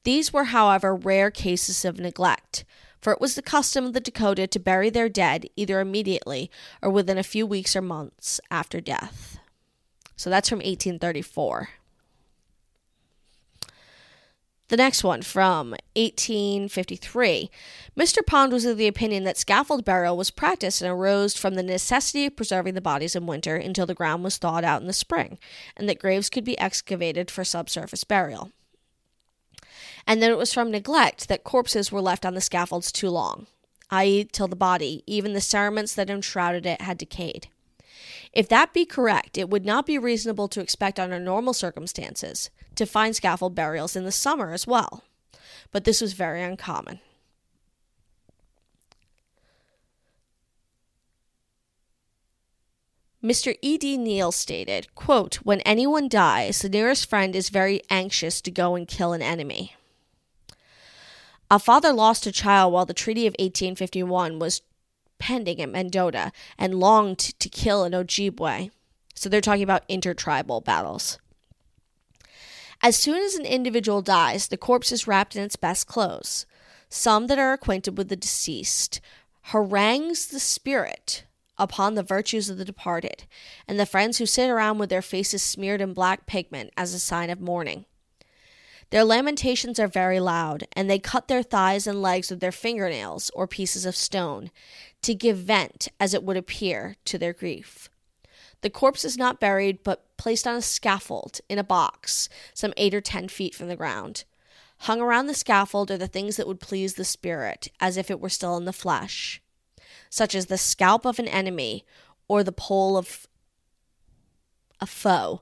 [0.05, 2.63] These were, however, rare cases of neglect,
[3.07, 6.89] for it was the custom of the Dakota to bury their dead either immediately or
[6.89, 9.39] within a few weeks or months after death.
[10.17, 11.69] So that's from 1834.
[14.67, 17.49] The next one from 1853.
[17.95, 18.25] Mr.
[18.25, 22.25] Pond was of the opinion that scaffold burial was practiced and arose from the necessity
[22.25, 25.39] of preserving the bodies in winter until the ground was thawed out in the spring,
[25.77, 28.51] and that graves could be excavated for subsurface burial
[30.07, 33.45] and then it was from neglect that corpses were left on the scaffolds too long,
[33.91, 37.49] i.e., till the body, even the cerements that enshrouded it, had decayed.
[38.31, 42.85] If that be correct, it would not be reasonable to expect under normal circumstances to
[42.85, 45.03] find scaffold burials in the summer as well,
[45.71, 47.01] but this was very uncommon.
[53.23, 53.57] Mr.
[53.61, 53.97] E.D.
[53.97, 58.87] Neill stated, quote, When anyone dies, the nearest friend is very anxious to go and
[58.87, 59.75] kill an enemy.
[61.49, 64.61] A father lost a child while the Treaty of 1851 was
[65.17, 68.71] pending at Mendota and longed to kill an Ojibwe.
[69.15, 71.17] So they're talking about intertribal battles.
[72.83, 76.45] As soon as an individual dies, the corpse is wrapped in its best clothes.
[76.89, 79.01] Some that are acquainted with the deceased
[79.43, 81.23] harangues the spirit
[81.57, 83.23] upon the virtues of the departed,
[83.67, 86.99] and the friends who sit around with their faces smeared in black pigment as a
[86.99, 87.85] sign of mourning.
[88.89, 93.29] Their lamentations are very loud, and they cut their thighs and legs with their fingernails
[93.31, 94.49] or pieces of stone,
[95.01, 97.89] to give vent, as it would appear, to their grief.
[98.61, 102.93] The corpse is not buried, but placed on a scaffold in a box, some eight
[102.93, 104.23] or ten feet from the ground.
[104.81, 108.19] Hung around the scaffold are the things that would please the spirit, as if it
[108.19, 109.41] were still in the flesh,
[110.09, 111.85] such as the scalp of an enemy
[112.27, 113.27] or the pole of
[114.79, 115.41] a foe,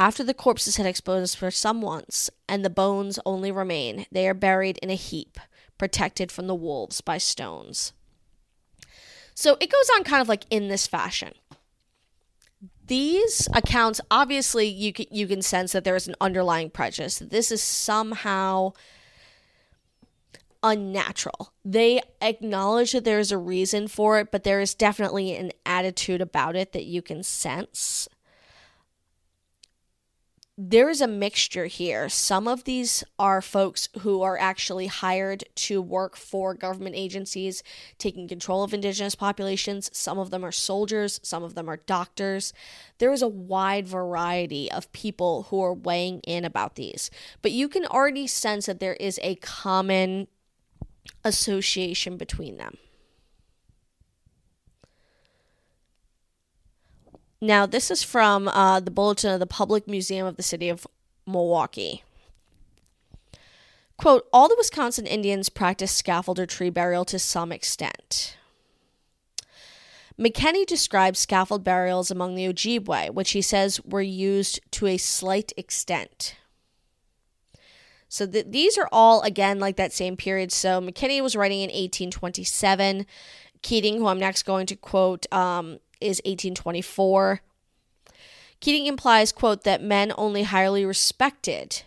[0.00, 4.32] after the corpses had exposed for some months, and the bones only remain, they are
[4.32, 5.38] buried in a heap,
[5.76, 7.92] protected from the wolves by stones.
[9.34, 11.34] So it goes on kind of like in this fashion.
[12.86, 17.18] These accounts, obviously, you can, you can sense that there is an underlying prejudice.
[17.18, 18.72] This is somehow
[20.62, 21.52] unnatural.
[21.62, 26.22] They acknowledge that there is a reason for it, but there is definitely an attitude
[26.22, 28.08] about it that you can sense
[30.62, 32.10] there is a mixture here.
[32.10, 37.62] Some of these are folks who are actually hired to work for government agencies
[37.96, 39.88] taking control of indigenous populations.
[39.94, 42.52] Some of them are soldiers, some of them are doctors.
[42.98, 47.10] There is a wide variety of people who are weighing in about these.
[47.40, 50.28] But you can already sense that there is a common
[51.24, 52.76] association between them.
[57.40, 60.86] Now, this is from uh, the Bulletin of the Public Museum of the City of
[61.26, 62.04] Milwaukee.
[63.96, 68.36] Quote All the Wisconsin Indians practice scaffold or tree burial to some extent.
[70.18, 75.52] McKenney describes scaffold burials among the Ojibwe, which he says were used to a slight
[75.56, 76.36] extent.
[78.10, 80.52] So th- these are all, again, like that same period.
[80.52, 83.06] So McKenney was writing in 1827.
[83.62, 87.40] Keating, who I'm next going to quote, um, is 1824.
[88.60, 91.82] Keating implies, quote, that men only highly respected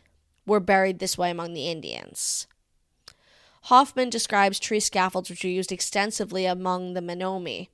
[0.45, 2.47] were buried this way among the Indians.
[3.67, 7.69] Hoffman describes tree scaffolds which were used extensively among the Menominee,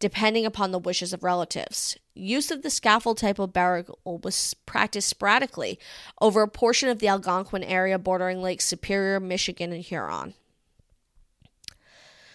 [0.00, 1.96] depending upon the wishes of relatives.
[2.14, 5.78] Use of the scaffold type of burial was practiced sporadically
[6.20, 10.34] over a portion of the Algonquin area bordering Lake Superior, Michigan, and Huron.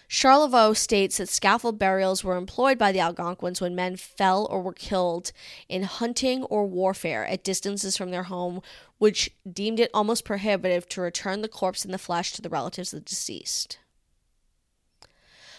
[0.08, 4.72] Charlevoix states that scaffold burials were employed by the Algonquins when men fell or were
[4.72, 5.32] killed
[5.68, 8.62] in hunting or warfare at distances from their home,
[8.98, 12.92] which deemed it almost prohibitive to return the corpse in the flesh to the relatives
[12.92, 13.78] of the deceased.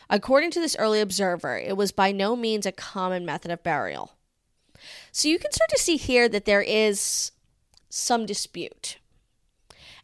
[0.09, 4.13] According to this early observer, it was by no means a common method of burial.
[5.11, 7.31] So you can start to see here that there is
[7.89, 8.99] some dispute.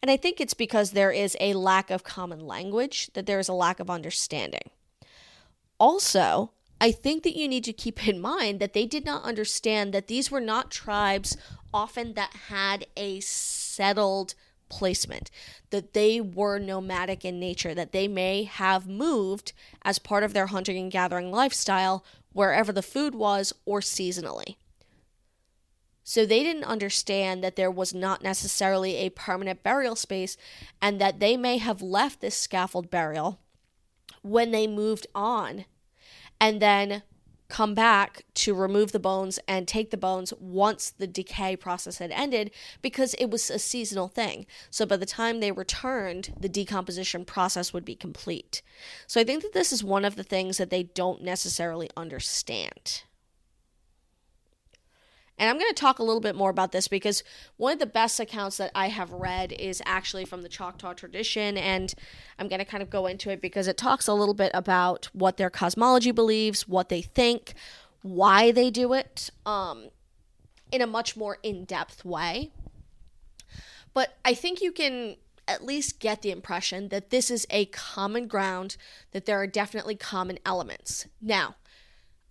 [0.04, 3.48] And I think it's because there is a lack of common language, that there is
[3.48, 4.70] a lack of understanding.
[5.80, 6.52] Also,
[6.82, 10.08] I think that you need to keep in mind that they did not understand that
[10.08, 11.38] these were not tribes
[11.74, 14.36] often that had a settled
[14.68, 15.32] placement,
[15.70, 20.48] that they were nomadic in nature, that they may have moved as part of their
[20.48, 24.58] hunting and gathering lifestyle wherever the food was or seasonally.
[26.04, 30.38] So they didn't understand that there was not necessarily a permanent burial space
[30.82, 33.40] and that they may have left this scaffold burial
[34.22, 35.66] when they moved on
[36.40, 37.04] and then
[37.54, 42.10] come back to remove the bones and take the bones once the decay process had
[42.10, 42.50] ended
[42.82, 44.46] because it was a seasonal thing.
[44.72, 48.64] So by the time they returned, the decomposition process would be complete.
[49.06, 53.04] So I think that this is one of the things that they don't necessarily understand.
[55.44, 57.22] And I'm going to talk a little bit more about this because
[57.58, 61.58] one of the best accounts that I have read is actually from the Choctaw tradition.
[61.58, 61.94] And
[62.40, 65.10] I'm going to kind of go into it because it talks a little bit about
[65.12, 67.56] what their cosmology believes, what they think,
[68.04, 69.90] why they do it um,
[70.72, 72.52] in a much more in depth way.
[73.94, 78.28] But I think you can at least get the impression that this is a common
[78.28, 78.78] ground,
[79.12, 81.06] that there are definitely common elements.
[81.22, 81.56] Now,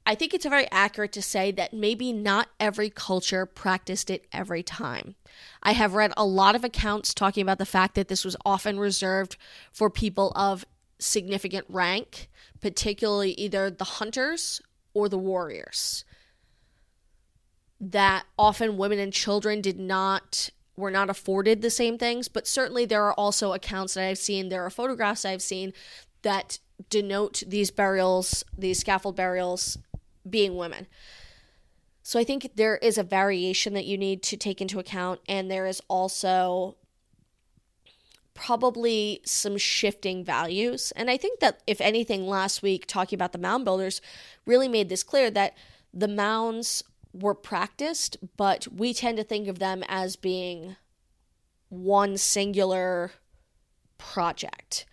[0.05, 4.63] I think it's very accurate to say that maybe not every culture practiced it every
[4.63, 5.15] time.
[5.63, 8.81] I have read a lot of accounts talking about the fact that this was often
[8.81, 9.37] reserved
[9.73, 10.65] for people of
[10.99, 12.29] significant rank,
[12.61, 14.61] particularly either the hunters
[14.93, 16.05] or the warriors.
[17.81, 22.87] That often women and children did not were not afforded the same things, but certainly
[22.87, 25.75] there are also accounts that I've seen, there are photographs I've seen
[26.23, 29.77] that denote these burials, these scaffold burials
[30.29, 30.87] being women.
[32.03, 35.51] So I think there is a variation that you need to take into account, and
[35.51, 36.77] there is also
[38.35, 40.93] probably some shifting values.
[40.97, 44.01] And I think that, if anything, last week talking about the mound builders
[44.47, 45.57] really made this clear that
[45.93, 50.77] the mounds were practiced, but we tend to think of them as being
[51.69, 53.13] one singular
[53.99, 54.87] project.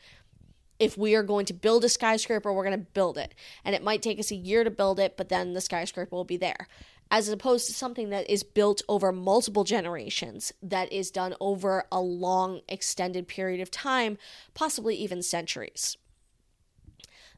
[0.80, 3.36] If we are going to build a skyscraper, we're going to build it.
[3.66, 6.24] And it might take us a year to build it, but then the skyscraper will
[6.24, 6.68] be there
[7.12, 12.00] as opposed to something that is built over multiple generations, that is done over a
[12.00, 14.18] long, extended period of time,
[14.54, 15.98] possibly even centuries.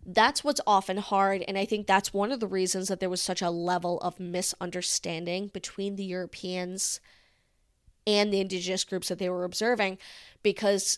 [0.05, 3.21] That's what's often hard, and I think that's one of the reasons that there was
[3.21, 6.99] such a level of misunderstanding between the Europeans
[8.07, 9.99] and the indigenous groups that they were observing
[10.41, 10.97] because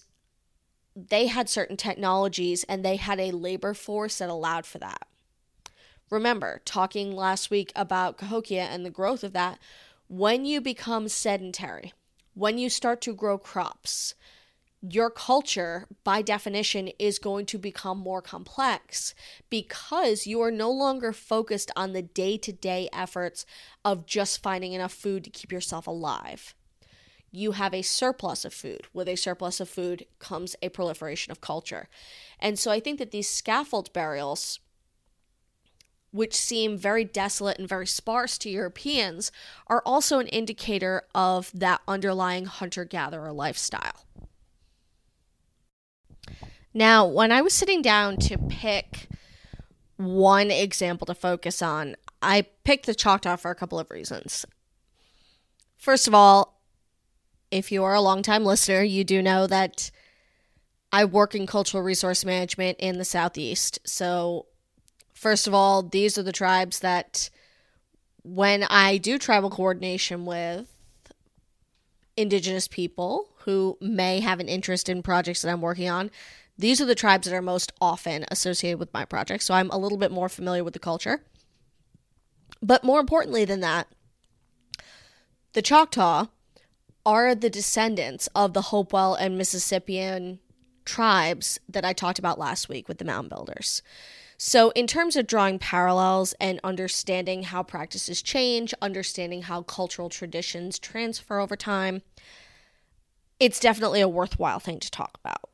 [0.96, 5.08] they had certain technologies and they had a labor force that allowed for that.
[6.10, 9.58] Remember, talking last week about Cahokia and the growth of that,
[10.08, 11.94] when you become sedentary,
[12.36, 14.14] when you start to grow crops,
[14.82, 19.16] your culture, by definition, is going to become more complex
[19.50, 23.46] because you are no longer focused on the day to day efforts
[23.86, 26.54] of just finding enough food to keep yourself alive.
[27.34, 28.88] You have a surplus of food.
[28.94, 31.90] With a surplus of food comes a proliferation of culture.
[32.40, 34.60] And so I think that these scaffold burials
[36.14, 39.32] which seem very desolate and very sparse to Europeans,
[39.66, 44.06] are also an indicator of that underlying hunter gatherer lifestyle.
[46.72, 49.08] Now, when I was sitting down to pick
[49.98, 54.46] one example to focus on, I picked the Choctaw for a couple of reasons.
[55.78, 56.62] First of all,
[57.54, 59.92] if you are a longtime listener, you do know that
[60.92, 63.80] I work in cultural resource management in the Southeast.
[63.86, 64.48] So
[65.24, 67.30] First of all, these are the tribes that
[68.24, 70.70] when I do tribal coordination with
[72.18, 76.12] indigenous people who may have an interest in projects that I'm working on,
[76.58, 79.44] these are the tribes that are most often associated with my project.
[79.44, 81.24] So I'm a little bit more familiar with the culture.
[82.62, 83.88] But more importantly than that,
[85.54, 86.28] the Choctaw
[87.06, 90.40] are the descendants of the Hopewell and Mississippian
[90.86, 93.82] tribes that I talked about last week with the mound builders.
[94.38, 100.80] So, in terms of drawing parallels and understanding how practices change, understanding how cultural traditions
[100.80, 102.02] transfer over time,
[103.40, 105.50] it's definitely a worthwhile thing to talk about.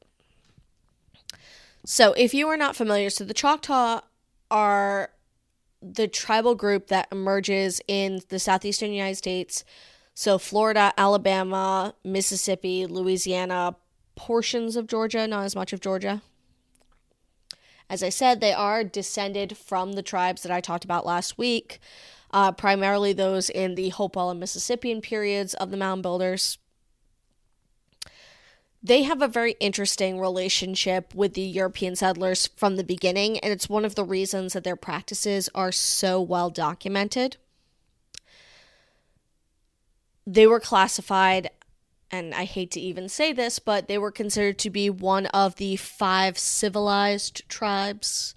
[1.86, 4.02] So, if you are not familiar, so the Choctaw
[4.50, 5.12] are
[5.82, 9.64] the tribal group that emerges in the southeastern United States.
[10.20, 13.78] So, Florida, Alabama, Mississippi, Louisiana,
[14.18, 16.22] portions of Georgia, not as much of Georgia,
[17.90, 21.80] as I said, they are descended from the tribes that I talked about last week,
[22.32, 26.58] uh, primarily those in the Hopewell and Mississippian periods of the mound builders.
[28.84, 33.70] They have a very interesting relationship with the European settlers from the beginning, and it's
[33.70, 37.38] one of the reasons that their practices are so well documented.
[40.32, 41.50] They were classified
[42.12, 45.56] and I hate to even say this, but they were considered to be one of
[45.56, 48.36] the five civilized tribes.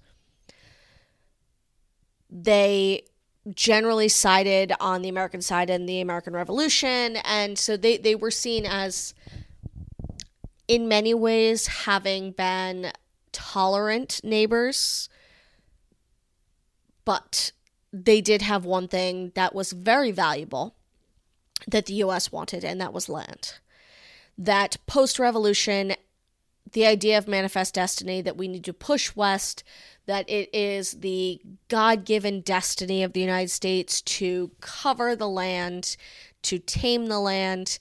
[2.29, 3.03] They
[3.53, 8.31] generally sided on the American side in the American Revolution, and so they, they were
[8.31, 9.13] seen as,
[10.67, 12.91] in many ways, having been
[13.31, 15.09] tolerant neighbors.
[17.05, 17.51] But
[17.91, 20.75] they did have one thing that was very valuable
[21.67, 23.53] that the US wanted, and that was land
[24.37, 25.93] that post revolution,
[26.71, 29.63] the idea of manifest destiny that we need to push west,
[30.05, 35.95] that it is the God given destiny of the United States to cover the land,
[36.43, 37.79] to tame the land.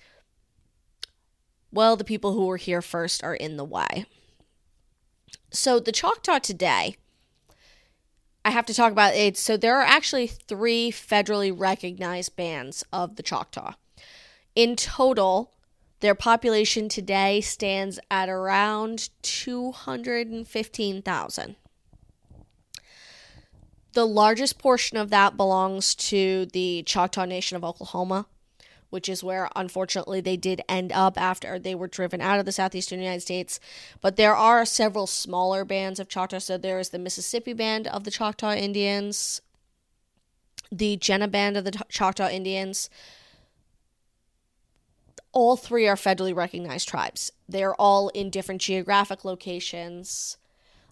[1.73, 4.07] Well, the people who were here first are in the way.
[5.51, 6.97] So, the Choctaw today,
[8.45, 9.37] I have to talk about it.
[9.37, 13.75] So, there are actually three federally recognized bands of the Choctaw.
[14.55, 15.53] In total,
[16.01, 21.57] their population today stands at around 215,000.
[23.93, 28.27] The largest portion of that belongs to the Choctaw Nation of Oklahoma,
[28.93, 32.53] which is where unfortunately they did end up after they were driven out of the
[32.53, 33.59] southeastern United States.
[34.01, 36.39] But there are several smaller bands of Choctaw.
[36.39, 39.41] So there is the Mississippi Band of the Choctaw Indians,
[40.71, 42.91] the Jena Band of the Choctaw Indians,
[45.33, 47.33] all three are federally recognized tribes.
[47.49, 50.37] They're all in different geographic locations.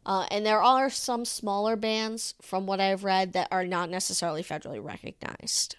[0.05, 4.43] Uh, and there are some smaller bands, from what I've read, that are not necessarily
[4.43, 5.77] federally recognized.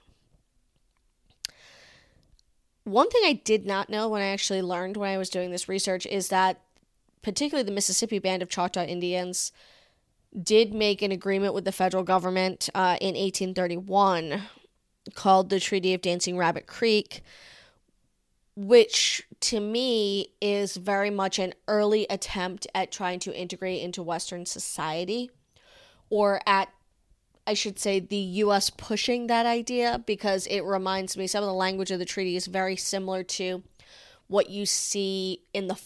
[2.91, 5.69] One thing I did not know when I actually learned when I was doing this
[5.69, 6.59] research is that,
[7.21, 9.51] particularly the Mississippi Band of Choctaw Indians,
[10.41, 14.43] did make an agreement with the federal government uh, in 1831
[15.15, 17.21] called the Treaty of Dancing Rabbit Creek,
[18.55, 24.45] which to me is very much an early attempt at trying to integrate into Western
[24.45, 25.31] society
[26.09, 26.69] or at
[27.45, 31.53] I should say the US pushing that idea because it reminds me some of the
[31.53, 33.63] language of the treaty is very similar to
[34.27, 35.79] what you see in the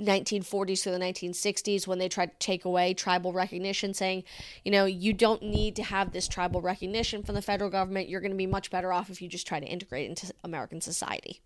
[0.00, 4.24] 1940s to the 1960s when they tried to take away tribal recognition saying
[4.62, 8.08] you know you don't need to have this tribal recognition from the federal government.
[8.08, 10.80] You're going to be much better off if you just try to integrate into American
[10.80, 11.40] society.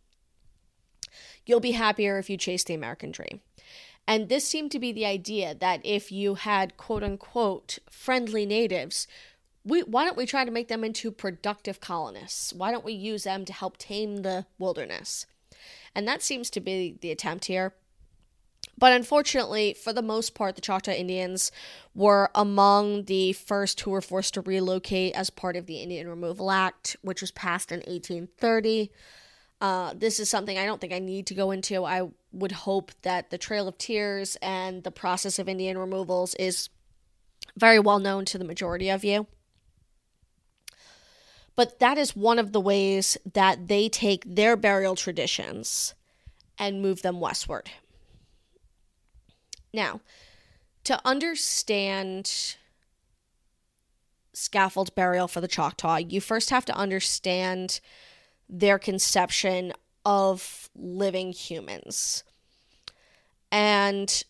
[1.46, 3.40] You'll be happier if you chase the American dream.
[4.06, 9.06] And this seemed to be the idea that if you had quote unquote friendly natives
[9.64, 12.52] we, why don't we try to make them into productive colonists?
[12.52, 15.26] Why don't we use them to help tame the wilderness?
[15.94, 17.74] And that seems to be the attempt here.
[18.78, 21.52] But unfortunately, for the most part, the Choctaw Indians
[21.94, 26.50] were among the first who were forced to relocate as part of the Indian Removal
[26.50, 28.90] Act, which was passed in 1830.
[29.61, 31.84] Uh, this is something I don't think I need to go into.
[31.84, 36.70] I would hope that the Trail of Tears and the process of Indian removals is
[37.58, 39.26] very well known to the majority of you.
[41.61, 45.94] But that is one of the ways that they take their burial traditions
[46.58, 47.70] and move them westward.
[49.70, 50.00] Now,
[50.84, 52.56] to understand
[54.32, 57.80] scaffold burial for the Choctaw, you first have to understand
[58.48, 59.74] their conception
[60.06, 62.24] of living humans.
[63.52, 64.24] And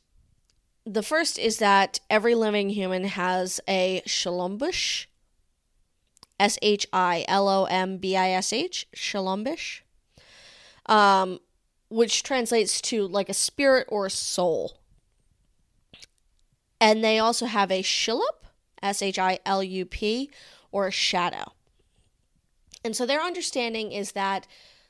[0.85, 5.07] the first is that every living human has a shalombish,
[6.41, 9.83] S H I L O M B I S H, shalombish,
[10.87, 11.39] um,
[11.91, 14.79] which translates to like a spirit or a soul.
[16.81, 18.49] And they also have a shillup,
[18.83, 20.31] S H I L U P,
[20.73, 21.53] or a shadow.
[22.83, 24.47] And so their understanding is that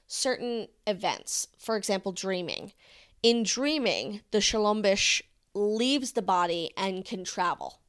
[0.07, 2.73] certain events, for example, dreaming,
[3.25, 5.21] in dreaming, the shalombish
[5.53, 7.81] leaves the body and can travel.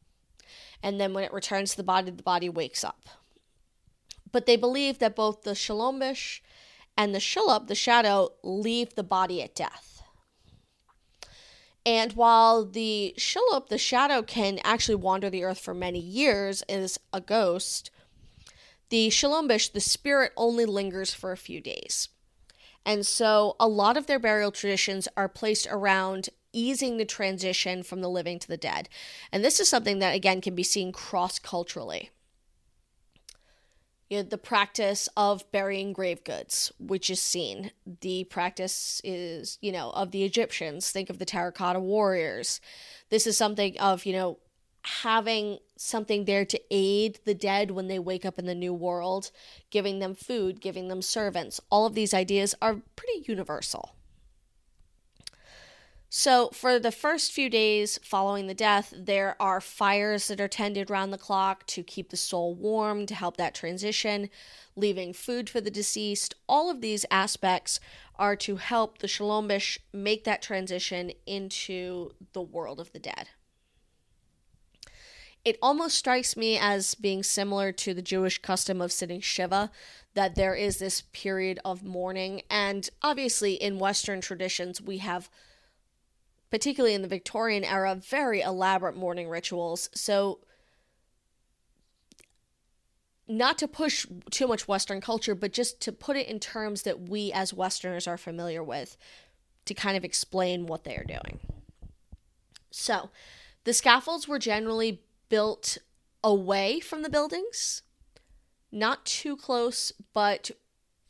[0.82, 3.07] And then when it returns to the body, the body wakes up.
[4.32, 6.41] But they believe that both the shalombish
[6.97, 9.91] and the shillup, the shadow, leave the body at death.
[11.86, 16.99] And while the Shillup, the shadow, can actually wander the earth for many years as
[17.11, 17.89] a ghost,
[18.89, 22.09] the Shalombish, the spirit, only lingers for a few days.
[22.86, 28.01] And so a lot of their burial traditions are placed around easing the transition from
[28.01, 28.89] the living to the dead.
[29.32, 32.09] And this is something that, again, can be seen cross culturally
[34.12, 37.72] you know, the practice of burying grave goods, which is seen.
[38.01, 40.91] The practice is, you know, of the Egyptians.
[40.91, 42.59] Think of the terracotta warriors.
[43.09, 44.38] This is something of, you know,
[44.84, 49.32] having something there to aid the dead when they wake up in the new world,
[49.70, 51.62] giving them food, giving them servants.
[51.70, 53.95] All of these ideas are pretty universal.
[56.14, 60.89] So, for the first few days following the death, there are fires that are tended
[60.89, 64.30] round the clock to keep the soul warm, to help that transition,
[64.76, 66.36] leaving food for the deceased.
[66.49, 67.80] All of these aspects
[68.20, 73.30] are to help the Shalombish make that transition into the world of the dead.
[75.45, 79.72] It almost strikes me as being similar to the Jewish custom of sitting Shiva,
[80.14, 82.41] that there is this period of mourning.
[82.49, 85.30] And obviously, in Western traditions, we have
[86.51, 89.89] particularly in the Victorian era, very elaborate mourning rituals.
[89.95, 90.39] So,
[93.27, 97.07] not to push too much Western culture, but just to put it in terms that
[97.07, 98.97] we as Westerners are familiar with
[99.63, 101.39] to kind of explain what they are doing.
[102.69, 103.09] So,
[103.63, 105.77] the scaffolds were generally built
[106.23, 107.83] away from the buildings,
[108.71, 110.51] not too close, but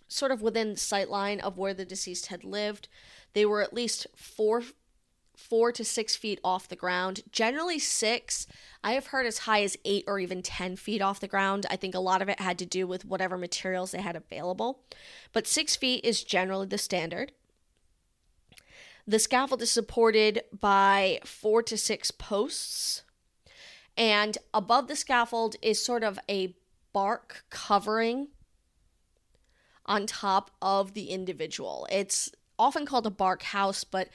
[0.08, 2.88] sort of within sight line of where the deceased had lived.
[3.34, 4.62] They were at least four
[5.42, 8.48] four to six feet off the ground, generally six.
[8.84, 11.66] I have heard as high as eight or even 10 feet off the ground.
[11.70, 14.84] I think a lot of it had to do with whatever materials they had available.
[15.34, 17.32] But six feet is generally the standard.
[19.08, 23.04] The scaffold is supported by four to six posts.
[23.98, 26.56] And above the scaffold is sort of a
[26.94, 28.30] bark covering
[29.86, 31.88] on top of the individual.
[31.92, 34.08] It's often called a bark house, but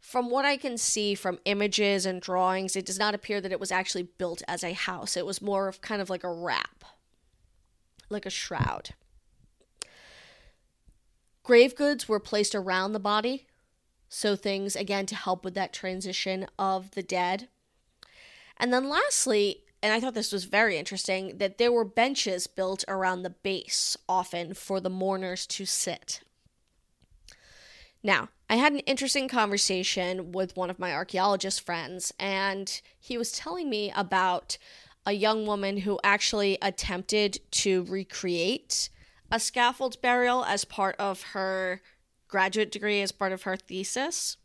[0.00, 3.60] from what I can see from images and drawings, it does not appear that it
[3.60, 5.16] was actually built as a house.
[5.16, 6.84] It was more of kind of like a wrap,
[8.08, 8.90] like a shroud.
[11.42, 13.46] Grave goods were placed around the body.
[14.08, 17.48] So, things again to help with that transition of the dead.
[18.56, 22.84] And then, lastly, and I thought this was very interesting, that there were benches built
[22.88, 26.20] around the base, often for the mourners to sit.
[28.02, 33.32] Now, I had an interesting conversation with one of my archaeologist friends, and he was
[33.32, 34.56] telling me about
[35.06, 38.88] a young woman who actually attempted to recreate
[39.30, 41.80] a scaffold burial as part of her
[42.28, 44.36] graduate degree, as part of her thesis.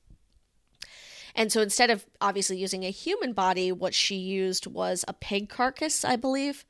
[1.35, 5.49] And so instead of obviously using a human body, what she used was a pig
[5.49, 6.65] carcass, I believe.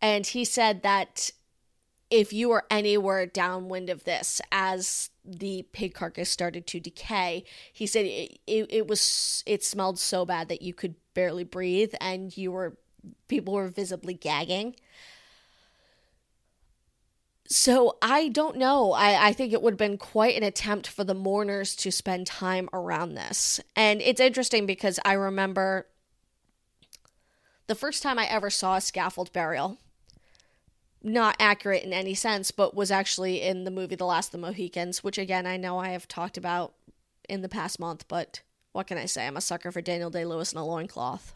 [0.00, 1.30] And he said that
[2.10, 7.86] if you were anywhere downwind of this as the pig carcass started to decay, he
[7.86, 12.36] said it, it, it was it smelled so bad that you could barely breathe and
[12.36, 12.78] you were
[13.28, 14.74] people were visibly gagging.
[17.50, 18.92] So I don't know.
[18.92, 22.26] I, I think it would have been quite an attempt for the mourners to spend
[22.26, 23.58] time around this.
[23.74, 25.86] And it's interesting because I remember
[27.66, 29.78] the first time I ever saw a scaffold burial,
[31.02, 34.46] not accurate in any sense, but was actually in the movie The Last of the
[34.46, 36.74] Mohicans, which again I know I have talked about
[37.28, 38.42] in the past month, but
[38.72, 39.26] what can I say?
[39.26, 41.34] I'm a sucker for Daniel Day Lewis in a loincloth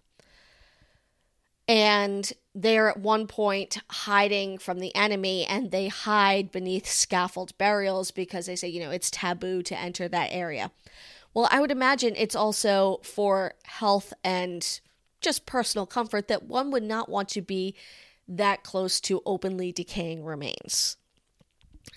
[1.68, 8.10] and they're at one point hiding from the enemy and they hide beneath scaffold burials
[8.10, 10.70] because they say you know it's taboo to enter that area
[11.34, 14.80] well i would imagine it's also for health and
[15.20, 17.74] just personal comfort that one would not want to be
[18.28, 20.96] that close to openly decaying remains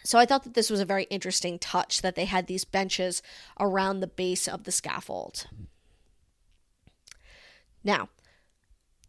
[0.03, 3.21] so i thought that this was a very interesting touch that they had these benches
[3.59, 5.47] around the base of the scaffold
[7.83, 8.09] now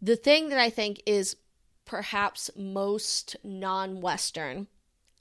[0.01, 1.37] the thing that I think is
[1.85, 4.67] perhaps most non Western,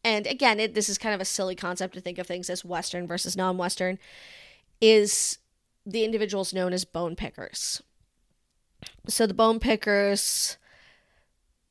[0.03, 2.65] and again, it, this is kind of a silly concept to think of things as
[2.65, 3.97] Western versus non Western,
[4.81, 5.39] is
[5.85, 7.81] the individuals known as bone pickers.
[9.07, 10.57] So the bone pickers,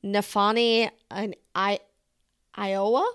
[0.05, 1.81] Nafani and I,
[2.55, 3.11] Iowa,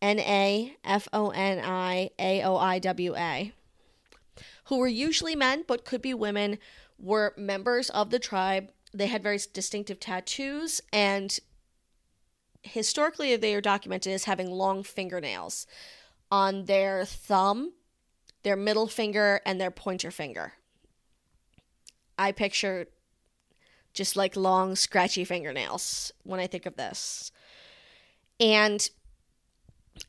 [0.00, 3.52] N A F O N I A O I W A,
[4.64, 6.58] who were usually men but could be women,
[6.98, 11.38] were members of the tribe they had very distinctive tattoos, and
[12.62, 15.66] historically, they are documented as having long fingernails
[16.30, 17.74] on their thumb,
[18.44, 20.54] their middle finger, and their pointer finger.
[22.18, 22.88] I picture
[23.98, 27.30] just like long, scratchy fingernails when I think of this.
[28.40, 28.88] And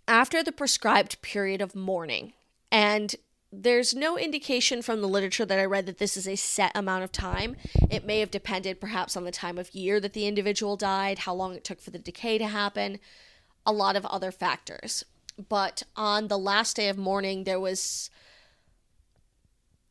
[0.07, 2.33] after the prescribed period of mourning,
[2.71, 3.15] and
[3.51, 7.03] there's no indication from the literature that I read that this is a set amount
[7.03, 7.55] of time.
[7.89, 11.33] It may have depended perhaps on the time of year that the individual died, how
[11.33, 12.99] long it took for the decay to happen,
[13.65, 15.03] a lot of other factors.
[15.49, 18.11] But on the last day of mourning, there was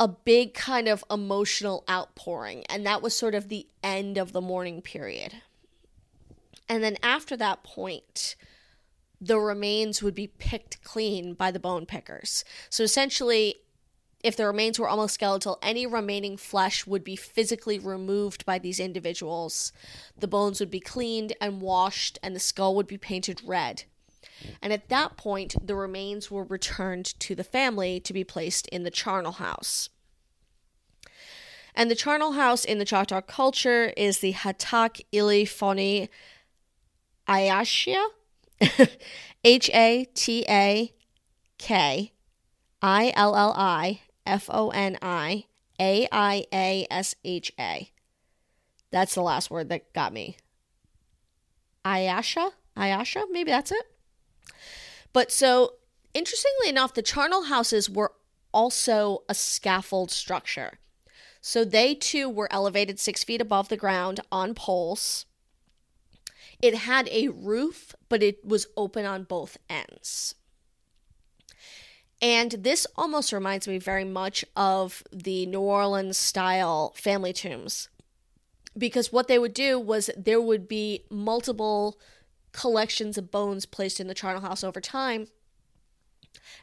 [0.01, 4.41] a big kind of emotional outpouring, and that was sort of the end of the
[4.41, 5.43] mourning period.
[6.69, 8.37] And then after that point,
[9.21, 12.45] the remains would be picked clean by the bone pickers.
[12.71, 13.57] So essentially,
[14.23, 18.81] if the remains were almost skeletal, any remaining flesh would be physically removed by these
[18.81, 19.73] individuals.
[20.19, 23.85] The bones would be cleaned and washed, and the skull would be painted red.
[24.63, 28.83] And at that point, the remains were returned to the family to be placed in
[28.83, 29.89] the charnel house.
[31.75, 36.09] And the charnel house in the Choctaw culture is the Hatak Ili Foni
[37.29, 38.05] Ayashia,
[39.45, 40.93] H A T A
[41.59, 42.13] K
[42.83, 45.45] I L L I F O N I
[45.81, 47.93] A I A S H A.
[48.91, 50.37] That's the last word that got me.
[51.85, 52.51] Ayasha?
[52.77, 53.25] Ayasha?
[53.31, 53.87] Maybe that's it.
[55.19, 55.73] But so,
[56.15, 58.13] interestingly enough, the charnel houses were
[58.53, 60.79] also a scaffold structure.
[61.41, 65.27] So they too were elevated six feet above the ground on poles.
[66.63, 70.37] It had a roof, but it was open on both ends.
[72.23, 77.89] And this almost reminds me very much of the New Orleans style family tombs.
[78.77, 81.99] Because what they would do was there would be multiple
[82.53, 85.29] collections of bones placed in the charnel house over time.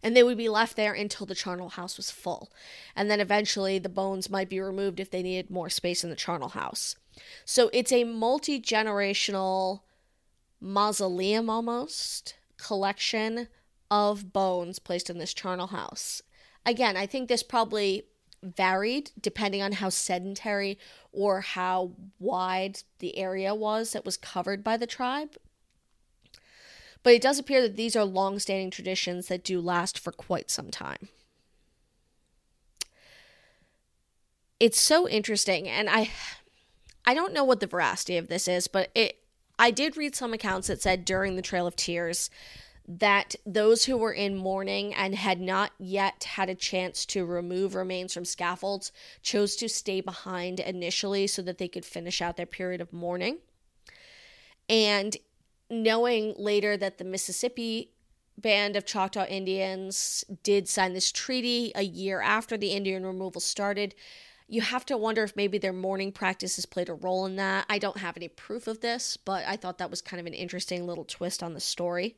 [0.01, 2.51] And they would be left there until the charnel house was full.
[2.95, 6.15] And then eventually the bones might be removed if they needed more space in the
[6.15, 6.95] charnel house.
[7.45, 9.81] So it's a multi generational
[10.59, 13.47] mausoleum almost collection
[13.91, 16.21] of bones placed in this charnel house.
[16.65, 18.05] Again, I think this probably
[18.41, 20.77] varied depending on how sedentary
[21.11, 25.35] or how wide the area was that was covered by the tribe.
[27.05, 30.49] But it does appear that these are long standing traditions that do last for quite
[30.49, 31.09] some time.
[34.59, 36.09] It's so interesting, and I
[37.05, 39.19] I don't know what the veracity of this is, but it
[39.59, 42.31] I did read some accounts that said during the Trail of Tears
[42.87, 47.75] that those who were in mourning and had not yet had a chance to remove
[47.75, 48.91] remains from scaffolds
[49.21, 53.37] chose to stay behind initially so that they could finish out their period of mourning.
[54.67, 55.15] And
[55.69, 57.91] knowing later that the Mississippi
[58.37, 63.95] band of Choctaw Indians did sign this treaty a year after the Indian removal started,
[64.47, 67.65] you have to wonder if maybe their mourning practices played a role in that.
[67.69, 70.33] I don't have any proof of this, but I thought that was kind of an
[70.33, 72.17] interesting little twist on the story.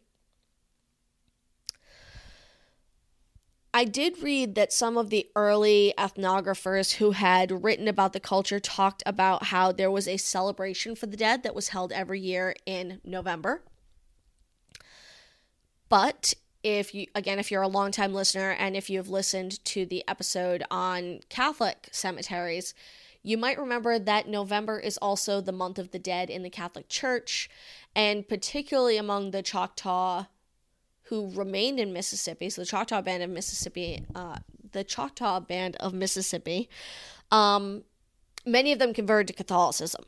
[3.73, 8.59] I did read that some of the early ethnographers who had written about the culture
[8.59, 12.55] talked about how there was a celebration for the dead that was held every year
[12.65, 13.61] in November.
[15.89, 20.03] But if you, again, if you're a longtime listener and if you've listened to the
[20.07, 22.73] episode on Catholic cemeteries,
[23.23, 26.89] you might remember that November is also the month of the dead in the Catholic
[26.89, 27.49] Church,
[27.95, 30.25] and particularly among the Choctaw
[31.09, 32.49] who remained in Mississippi.
[32.49, 34.37] So the Choctaw Band of Mississippi, uh,
[34.71, 36.69] the Choctaw Band of Mississippi,
[37.31, 37.83] um,
[38.45, 40.05] many of them converted to Catholicism.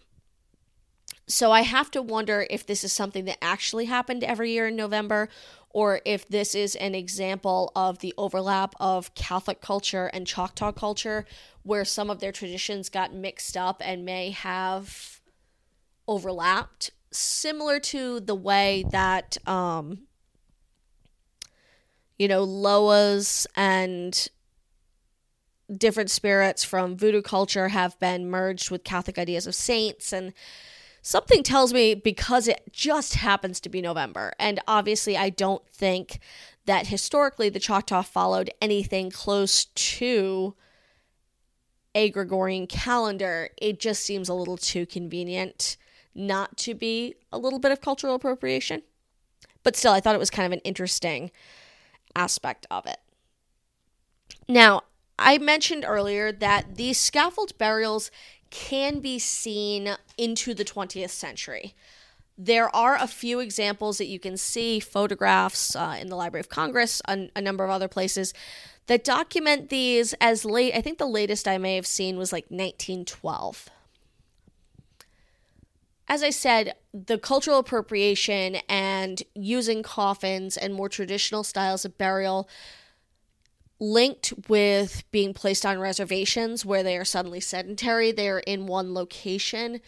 [1.28, 4.76] So I have to wonder if this is something that actually happened every year in
[4.76, 5.30] November,
[5.70, 11.26] or if this is an example of the overlap of Catholic culture and Choctaw culture,
[11.62, 15.22] where some of their traditions got mixed up and may have
[16.08, 20.08] overlapped, similar to the way that um,
[22.20, 24.28] you know, Loas and
[25.76, 30.11] different spirits from voodoo culture have been merged with Catholic ideas of saints.
[30.11, 30.34] And
[31.01, 34.34] something tells me because it just happens to be November.
[34.38, 36.20] And obviously, I don't think
[36.65, 40.55] that historically the Choctaw followed anything close to
[41.95, 43.49] a Gregorian calendar.
[43.57, 45.78] It just seems a little too convenient
[46.13, 48.82] not to be a little bit of cultural appropriation.
[49.63, 51.32] But still, I thought it was kind of an interesting
[52.16, 52.99] aspect of it.
[54.47, 54.84] Now,
[55.18, 58.10] I mentioned earlier that these scaffold burials
[58.49, 61.76] can be seen into the 20th century.
[62.38, 66.49] There are a few examples that you can see, photographs uh, in the Library of
[66.49, 68.34] Congress, a, a number of other places
[68.88, 70.74] that document these as late.
[70.74, 73.70] I think the latest I may have seen was like 1912
[76.10, 82.49] as I said, the cultural appropriation and using coffins and more traditional styles of burial
[83.80, 88.93] linked with being placed on reservations where they are suddenly sedentary, they are in one
[88.93, 89.80] location,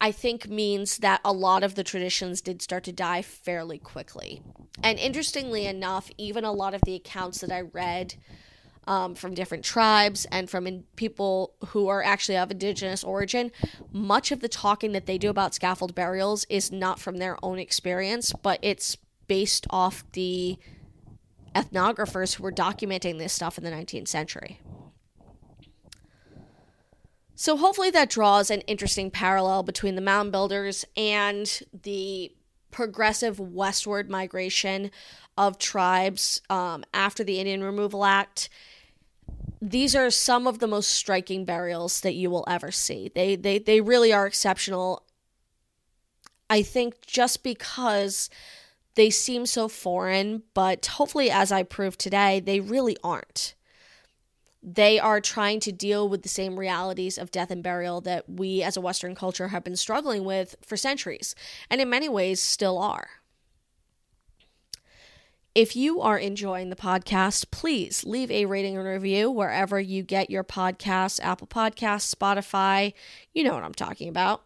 [0.00, 4.42] I think means that a lot of the traditions did start to die fairly quickly.
[4.82, 8.14] And interestingly enough, even a lot of the accounts that I read
[8.90, 13.52] um, from different tribes and from in- people who are actually of indigenous origin,
[13.92, 17.60] much of the talking that they do about scaffold burials is not from their own
[17.60, 18.96] experience, but it's
[19.28, 20.58] based off the
[21.54, 24.60] ethnographers who were documenting this stuff in the 19th century.
[27.36, 32.32] So, hopefully, that draws an interesting parallel between the mound builders and the
[32.72, 34.90] progressive westward migration
[35.38, 38.48] of tribes um, after the Indian Removal Act
[39.60, 43.10] these are some of the most striking burials that you will ever see.
[43.14, 45.04] They they they really are exceptional.
[46.48, 48.30] I think just because
[48.94, 53.54] they seem so foreign, but hopefully as I proved today, they really aren't.
[54.62, 58.62] They are trying to deal with the same realities of death and burial that we
[58.62, 61.34] as a western culture have been struggling with for centuries
[61.70, 63.08] and in many ways still are.
[65.54, 70.30] If you are enjoying the podcast, please leave a rating and review wherever you get
[70.30, 72.92] your podcasts Apple Podcasts, Spotify.
[73.32, 74.42] You know what I'm talking about.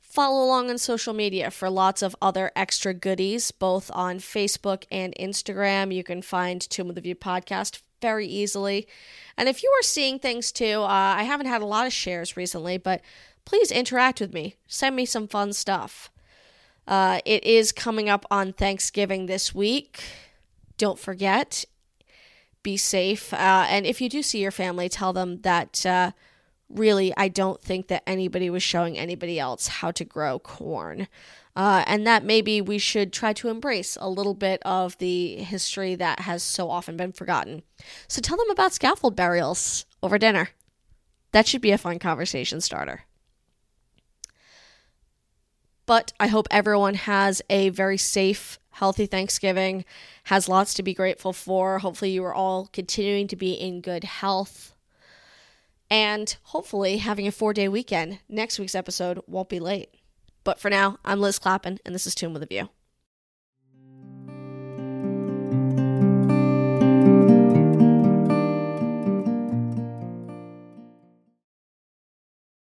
[0.00, 5.14] Follow along on social media for lots of other extra goodies, both on Facebook and
[5.20, 5.94] Instagram.
[5.94, 8.88] You can find Tomb of the View podcast very easily.
[9.36, 12.38] And if you are seeing things too, uh, I haven't had a lot of shares
[12.38, 13.02] recently, but
[13.44, 14.56] please interact with me.
[14.66, 16.10] Send me some fun stuff.
[16.90, 20.02] Uh, it is coming up on Thanksgiving this week.
[20.76, 21.64] Don't forget,
[22.64, 23.32] be safe.
[23.32, 26.10] Uh, and if you do see your family, tell them that uh,
[26.68, 31.06] really, I don't think that anybody was showing anybody else how to grow corn.
[31.54, 35.94] Uh, and that maybe we should try to embrace a little bit of the history
[35.94, 37.62] that has so often been forgotten.
[38.08, 40.50] So tell them about scaffold burials over dinner.
[41.32, 43.04] That should be a fun conversation starter.
[45.90, 49.84] But I hope everyone has a very safe, healthy Thanksgiving,
[50.22, 51.80] has lots to be grateful for.
[51.80, 54.72] Hopefully, you are all continuing to be in good health.
[55.90, 58.20] And hopefully, having a four day weekend.
[58.28, 59.88] Next week's episode won't be late.
[60.44, 62.68] But for now, I'm Liz Lanman, and this is Tomb with a View.